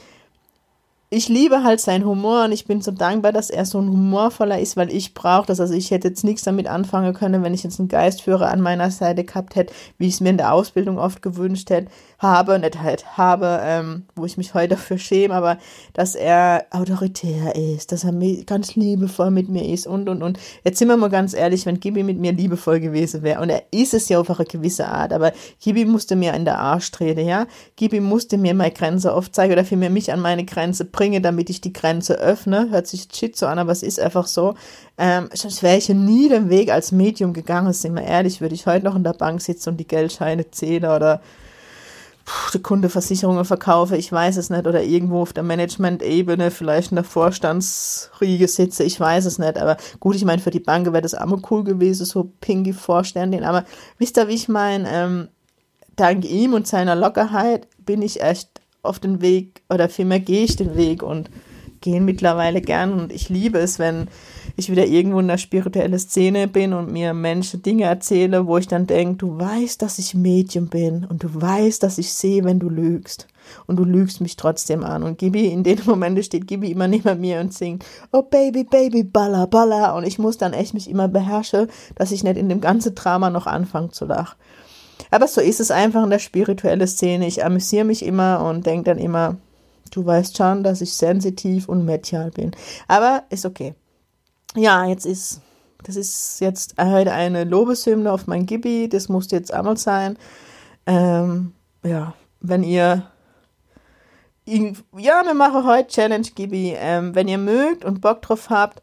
ich 1.12 1.28
liebe 1.28 1.64
halt 1.64 1.80
seinen 1.80 2.04
Humor 2.04 2.44
und 2.44 2.52
ich 2.52 2.66
bin 2.66 2.82
so 2.82 2.92
dankbar, 2.92 3.32
dass 3.32 3.50
er 3.50 3.66
so 3.66 3.80
ein 3.80 3.88
humorvoller 3.88 4.60
ist, 4.60 4.76
weil 4.76 4.92
ich 4.92 5.12
brauche 5.12 5.46
das. 5.46 5.58
Also 5.58 5.74
ich 5.74 5.90
hätte 5.90 6.06
jetzt 6.06 6.22
nichts 6.22 6.44
damit 6.44 6.68
anfangen 6.68 7.14
können, 7.14 7.42
wenn 7.42 7.52
ich 7.52 7.64
jetzt 7.64 7.80
einen 7.80 7.88
Geistführer 7.88 8.48
an 8.48 8.60
meiner 8.60 8.92
Seite 8.92 9.24
gehabt 9.24 9.56
hätte, 9.56 9.74
wie 9.98 10.06
ich 10.06 10.14
es 10.14 10.20
mir 10.20 10.28
in 10.28 10.36
der 10.36 10.52
Ausbildung 10.52 10.98
oft 10.98 11.20
gewünscht 11.20 11.68
hätte, 11.70 11.90
habe, 12.20 12.60
nicht 12.60 12.80
halt 12.80 13.16
habe, 13.16 13.60
ähm, 13.64 14.04
wo 14.14 14.24
ich 14.24 14.36
mich 14.36 14.54
heute 14.54 14.76
dafür 14.76 14.98
schäme, 14.98 15.34
aber 15.34 15.58
dass 15.94 16.14
er 16.14 16.66
autoritär 16.70 17.56
ist, 17.56 17.90
dass 17.90 18.04
er 18.04 18.12
ganz 18.46 18.76
liebevoll 18.76 19.32
mit 19.32 19.48
mir 19.48 19.68
ist 19.68 19.88
und 19.88 20.08
und 20.08 20.22
und. 20.22 20.38
Jetzt 20.62 20.78
sind 20.78 20.86
wir 20.86 20.96
mal 20.96 21.10
ganz 21.10 21.34
ehrlich, 21.34 21.66
wenn 21.66 21.80
Gibi 21.80 22.04
mit 22.04 22.20
mir 22.20 22.32
liebevoll 22.32 22.78
gewesen 22.78 23.22
wäre 23.22 23.40
und 23.40 23.50
er 23.50 23.64
ist 23.72 23.94
es 23.94 24.08
ja 24.08 24.20
auf 24.20 24.30
eine 24.30 24.44
gewisse 24.46 24.86
Art, 24.86 25.12
aber 25.12 25.32
Gibi 25.58 25.86
musste 25.86 26.14
mir 26.14 26.34
in 26.34 26.44
der 26.44 26.60
Arsch 26.60 26.92
treten, 26.92 27.26
ja. 27.26 27.46
Gibi 27.74 27.98
musste 27.98 28.38
mir 28.38 28.54
meine 28.54 28.70
Grenze 28.70 29.12
aufzeigen 29.12 29.54
oder 29.54 29.64
vielmehr 29.64 29.90
mich 29.90 30.12
an 30.12 30.20
meine 30.20 30.44
Grenze 30.44 30.84
bringen, 30.84 30.99
damit 31.22 31.50
ich 31.50 31.60
die 31.60 31.72
Grenze 31.72 32.14
öffne. 32.14 32.70
Hört 32.70 32.86
sich 32.86 33.08
shit 33.12 33.36
so 33.36 33.46
an, 33.46 33.58
aber 33.58 33.72
es 33.72 33.82
ist 33.82 33.98
einfach 33.98 34.26
so. 34.26 34.54
Ähm, 34.98 35.28
sonst 35.32 35.62
wäre 35.62 35.78
ich 35.78 35.88
nie 35.88 36.28
den 36.28 36.50
Weg 36.50 36.70
als 36.70 36.92
Medium 36.92 37.32
gegangen, 37.32 37.72
sind 37.72 37.94
wir 37.94 38.02
ehrlich, 38.02 38.40
würde 38.40 38.54
ich 38.54 38.66
heute 38.66 38.84
noch 38.84 38.96
in 38.96 39.04
der 39.04 39.14
Bank 39.14 39.40
sitzen 39.40 39.70
und 39.70 39.76
die 39.78 39.86
Geldscheine 39.86 40.50
zählen 40.50 40.84
oder 40.84 41.20
die 42.54 42.62
Kundeversicherungen 42.62 43.44
verkaufe, 43.44 43.96
ich 43.96 44.12
weiß 44.12 44.36
es 44.36 44.50
nicht, 44.50 44.66
oder 44.66 44.82
irgendwo 44.82 45.22
auf 45.22 45.32
der 45.32 45.42
Management-Ebene 45.42 46.50
vielleicht 46.50 46.92
in 46.92 46.96
der 46.96 47.04
Vorstandsriege 47.04 48.46
sitze, 48.46 48.84
ich 48.84 49.00
weiß 49.00 49.24
es 49.24 49.38
nicht, 49.38 49.58
aber 49.58 49.76
gut, 49.98 50.16
ich 50.16 50.24
meine, 50.24 50.40
für 50.40 50.50
die 50.50 50.60
Bank 50.60 50.86
wäre 50.86 51.02
das 51.02 51.14
auch 51.14 51.26
mal 51.26 51.40
cool 51.50 51.64
gewesen, 51.64 52.06
so 52.06 52.30
Pinky 52.40 52.72
Vorständin, 52.72 53.44
aber 53.44 53.64
wisst 53.98 54.16
ihr, 54.16 54.28
wie 54.28 54.34
ich 54.34 54.48
meine, 54.48 54.88
ähm, 54.90 55.28
dank 55.96 56.24
ihm 56.24 56.54
und 56.54 56.66
seiner 56.66 56.94
Lockerheit 56.94 57.66
bin 57.78 58.02
ich 58.02 58.22
echt 58.22 58.59
auf 58.82 58.98
den 58.98 59.20
Weg, 59.20 59.62
oder 59.68 59.88
vielmehr 59.88 60.20
gehe 60.20 60.44
ich 60.44 60.56
den 60.56 60.76
Weg 60.76 61.02
und 61.02 61.30
gehe 61.80 62.00
mittlerweile 62.00 62.60
gern 62.60 62.92
und 62.92 63.12
ich 63.12 63.28
liebe 63.28 63.58
es, 63.58 63.78
wenn 63.78 64.08
ich 64.56 64.70
wieder 64.70 64.86
irgendwo 64.86 65.20
in 65.20 65.28
der 65.28 65.38
spirituellen 65.38 65.98
Szene 65.98 66.46
bin 66.46 66.72
und 66.72 66.92
mir 66.92 67.14
Menschen 67.14 67.62
Dinge 67.62 67.84
erzähle, 67.84 68.46
wo 68.46 68.58
ich 68.58 68.68
dann 68.68 68.86
denke, 68.86 69.16
du 69.16 69.38
weißt, 69.38 69.80
dass 69.80 69.98
ich 69.98 70.14
Mädchen 70.14 70.68
bin 70.68 71.06
und 71.06 71.22
du 71.22 71.28
weißt, 71.32 71.82
dass 71.82 71.98
ich 71.98 72.12
sehe, 72.12 72.44
wenn 72.44 72.58
du 72.58 72.68
lügst. 72.68 73.26
Und 73.66 73.76
du 73.76 73.84
lügst 73.84 74.20
mich 74.20 74.36
trotzdem 74.36 74.84
an. 74.84 75.02
Und 75.02 75.18
Gibi, 75.18 75.46
in 75.46 75.64
den 75.64 75.80
Momenten 75.84 76.22
steht 76.22 76.46
Gibi 76.46 76.70
immer 76.70 76.86
neben 76.86 77.20
mir 77.20 77.40
und 77.40 77.52
singt, 77.52 77.84
oh 78.12 78.22
Baby, 78.22 78.64
Baby, 78.64 79.02
balla, 79.02 79.46
balla. 79.46 79.96
Und 79.96 80.06
ich 80.06 80.18
muss 80.18 80.38
dann 80.38 80.52
echt 80.52 80.74
mich 80.74 80.88
immer 80.88 81.08
beherrschen, 81.08 81.68
dass 81.96 82.12
ich 82.12 82.22
nicht 82.22 82.36
in 82.36 82.48
dem 82.48 82.60
ganzen 82.60 82.94
Drama 82.94 83.30
noch 83.30 83.46
anfange 83.46 83.90
zu 83.90 84.04
lachen. 84.04 84.36
Aber 85.10 85.26
so 85.26 85.40
ist 85.40 85.60
es 85.60 85.70
einfach 85.70 86.04
in 86.04 86.10
der 86.10 86.18
spirituellen 86.18 86.86
Szene. 86.86 87.26
Ich 87.26 87.44
amüsiere 87.44 87.84
mich 87.84 88.04
immer 88.04 88.44
und 88.44 88.66
denke 88.66 88.84
dann 88.84 88.98
immer, 88.98 89.36
du 89.90 90.06
weißt 90.06 90.36
schon, 90.36 90.62
dass 90.62 90.80
ich 90.80 90.92
sensitiv 90.94 91.68
und 91.68 91.84
medial 91.84 92.30
bin. 92.30 92.52
Aber 92.88 93.24
ist 93.30 93.44
okay 93.44 93.74
ja, 94.56 94.84
jetzt 94.86 95.06
ist, 95.06 95.40
das 95.84 95.96
ist 95.96 96.40
jetzt 96.40 96.74
heute 96.80 97.12
eine 97.12 97.44
Lobeshymne 97.44 98.10
auf 98.10 98.26
mein 98.26 98.46
Gibi, 98.46 98.88
das 98.88 99.08
muss 99.08 99.30
jetzt 99.30 99.52
einmal 99.52 99.76
sein. 99.76 100.18
Ähm, 100.86 101.52
ja, 101.84 102.14
wenn 102.40 102.62
ihr, 102.62 103.04
ja, 104.46 105.22
wir 105.24 105.34
machen 105.34 105.66
heute 105.66 105.88
Challenge 105.88 106.28
Gibi. 106.34 106.74
Ähm, 106.76 107.14
wenn 107.14 107.28
ihr 107.28 107.38
mögt 107.38 107.84
und 107.84 108.00
Bock 108.00 108.22
drauf 108.22 108.50
habt, 108.50 108.82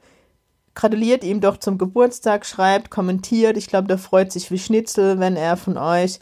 gratuliert 0.78 1.24
ihm 1.24 1.42
doch 1.42 1.58
zum 1.58 1.80
Geburtstag, 1.80 2.46
schreibt, 2.46 2.92
kommentiert. 2.92 3.58
Ich 3.58 3.68
glaube, 3.68 3.88
der 3.88 3.98
freut 3.98 4.32
sich 4.32 4.52
wie 4.52 4.60
Schnitzel, 4.60 5.20
wenn 5.20 5.36
er 5.36 5.58
von 5.58 5.76
euch 5.76 6.20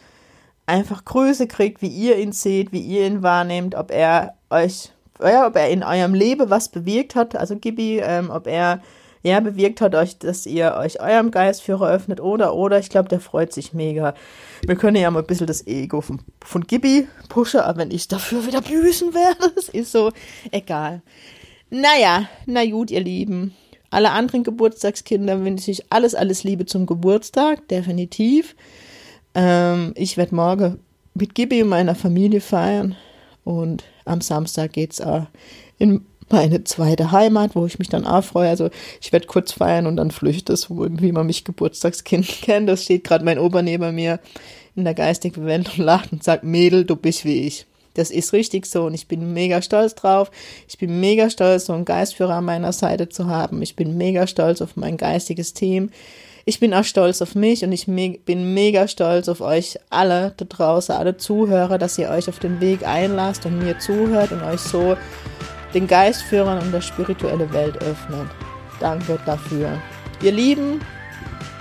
einfach 0.65 1.03
Grüße 1.03 1.45
kriegt, 1.47 1.81
wie 1.81 1.89
ihr 1.89 2.17
ihn 2.17 2.31
seht, 2.31 2.71
wie 2.71 2.79
ihr 2.79 3.05
ihn 3.05 3.21
wahrnehmt, 3.21 3.75
ob 3.75 3.91
er 3.91 4.35
euch, 4.49 4.91
ja, 5.21 5.45
ob 5.45 5.57
er 5.57 5.69
in 5.69 5.83
eurem 5.83 6.13
Leben 6.13 6.49
was 6.49 6.69
bewirkt 6.69 7.15
hat, 7.15 7.35
also 7.35 7.57
Gibi, 7.57 7.99
ähm, 7.99 8.29
ob 8.31 8.47
er 8.47 8.81
ja, 9.23 9.41
bewirkt 9.41 9.81
hat 9.81 9.93
euch, 9.93 10.19
dass 10.19 10.45
ihr 10.45 10.75
euch 10.75 11.01
eurem 11.01 11.31
Geistführer 11.31 11.89
öffnet 11.89 12.21
oder, 12.21 12.53
oder, 12.53 12.79
ich 12.79 12.89
glaube, 12.89 13.09
der 13.09 13.19
freut 13.19 13.51
sich 13.51 13.73
mega. 13.73 14.13
Wir 14.65 14.77
können 14.77 14.95
ja 14.95 15.11
mal 15.11 15.19
ein 15.19 15.27
bisschen 15.27 15.47
das 15.47 15.67
Ego 15.67 15.99
von, 15.99 16.21
von 16.41 16.61
Gibi 16.65 17.07
pushen, 17.27 17.59
aber 17.59 17.79
wenn 17.79 17.91
ich 17.91 18.07
dafür 18.07 18.45
wieder 18.47 18.61
büßen 18.61 19.13
werde, 19.13 19.51
das 19.55 19.67
ist 19.67 19.91
so 19.91 20.11
egal. 20.51 21.01
Naja, 21.69 22.29
na 22.45 22.65
gut, 22.65 22.89
ihr 22.91 23.01
Lieben. 23.01 23.53
Alle 23.95 24.11
anderen 24.11 24.43
Geburtstagskinder 24.43 25.45
wünsche 25.45 25.71
ich 25.71 25.89
alles, 25.89 26.15
alles 26.15 26.43
Liebe 26.43 26.65
zum 26.65 26.85
Geburtstag, 26.85 27.65
definitiv. 27.69 28.53
Ähm, 29.33 29.93
ich 29.95 30.17
werde 30.17 30.35
morgen 30.35 30.79
mit 31.13 31.33
Gibi 31.33 31.63
und 31.63 31.69
meiner 31.69 31.95
Familie 31.95 32.41
feiern 32.41 32.97
und 33.45 33.85
am 34.03 34.19
Samstag 34.19 34.73
geht's 34.73 34.99
auch 34.99 35.27
in 35.77 36.05
meine 36.29 36.65
zweite 36.65 37.13
Heimat, 37.13 37.55
wo 37.55 37.65
ich 37.65 37.79
mich 37.79 37.87
dann 37.87 38.05
auch 38.05 38.25
freue. 38.25 38.49
Also 38.49 38.69
ich 38.99 39.13
werde 39.13 39.27
kurz 39.27 39.53
feiern 39.53 39.87
und 39.87 39.95
dann 39.95 40.11
flüchte 40.11 40.57
so 40.57 40.75
wie 40.77 41.13
man 41.13 41.27
mich 41.27 41.45
Geburtstagskind 41.45 42.27
kennt. 42.41 42.67
Das 42.67 42.83
steht 42.83 43.05
gerade 43.05 43.23
mein 43.23 43.39
Opa 43.39 43.61
neben 43.61 43.95
mir 43.95 44.19
in 44.75 44.83
der 44.83 44.93
geistigen 44.93 45.45
Welt 45.45 45.69
und 45.69 45.77
lacht 45.77 46.11
und 46.11 46.21
sagt, 46.21 46.43
Mädel, 46.43 46.83
du 46.83 46.97
bist 46.97 47.23
wie 47.23 47.47
ich. 47.47 47.65
Das 47.95 48.11
ist 48.11 48.33
richtig 48.33 48.65
so 48.65 48.85
und 48.85 48.93
ich 48.93 49.07
bin 49.07 49.33
mega 49.33 49.61
stolz 49.61 49.95
drauf. 49.95 50.29
Ich 50.67 50.77
bin 50.77 50.99
mega 50.99 51.29
stolz, 51.29 51.65
so 51.65 51.73
einen 51.73 51.85
Geistführer 51.85 52.35
an 52.35 52.45
meiner 52.45 52.71
Seite 52.71 53.09
zu 53.09 53.27
haben. 53.27 53.61
Ich 53.61 53.75
bin 53.75 53.97
mega 53.97 54.27
stolz 54.27 54.61
auf 54.61 54.75
mein 54.75 54.97
geistiges 54.97 55.53
Team. 55.53 55.89
Ich 56.47 56.59
bin 56.59 56.75
auch 56.75 56.83
stolz 56.83 57.23
auf 57.23 57.33
mich 57.33 57.63
und 57.63 57.71
ich 57.71 57.87
me 57.87 58.19
bin 58.23 58.53
mega 58.53 58.87
stolz 58.87 59.29
auf 59.29 59.41
euch 59.41 59.79
alle 59.89 60.33
da 60.37 60.45
draußen, 60.45 60.93
alle 60.93 61.17
Zuhörer, 61.17 61.79
dass 61.79 61.97
ihr 61.97 62.09
euch 62.09 62.29
auf 62.29 62.37
den 62.37 62.61
Weg 62.61 62.85
einlasst 62.87 63.47
und 63.47 63.57
mir 63.57 63.79
zuhört 63.79 64.31
und 64.31 64.43
euch 64.43 64.59
so 64.59 64.95
den 65.73 65.87
Geistführern 65.87 66.61
und 66.61 66.71
das 66.71 66.85
spirituelle 66.85 67.51
Welt 67.51 67.77
öffnet. 67.81 68.27
Danke 68.79 69.17
dafür. 69.25 69.81
Ihr 70.21 70.33
Lieben, 70.33 70.81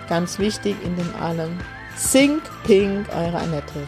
ganz 0.08 0.38
wichtig 0.38 0.76
in 0.84 0.94
dem 0.96 1.14
allem, 1.16 1.58
Sing 1.96 2.42
Pink, 2.64 3.08
eure 3.14 3.38
Annette. 3.38 3.86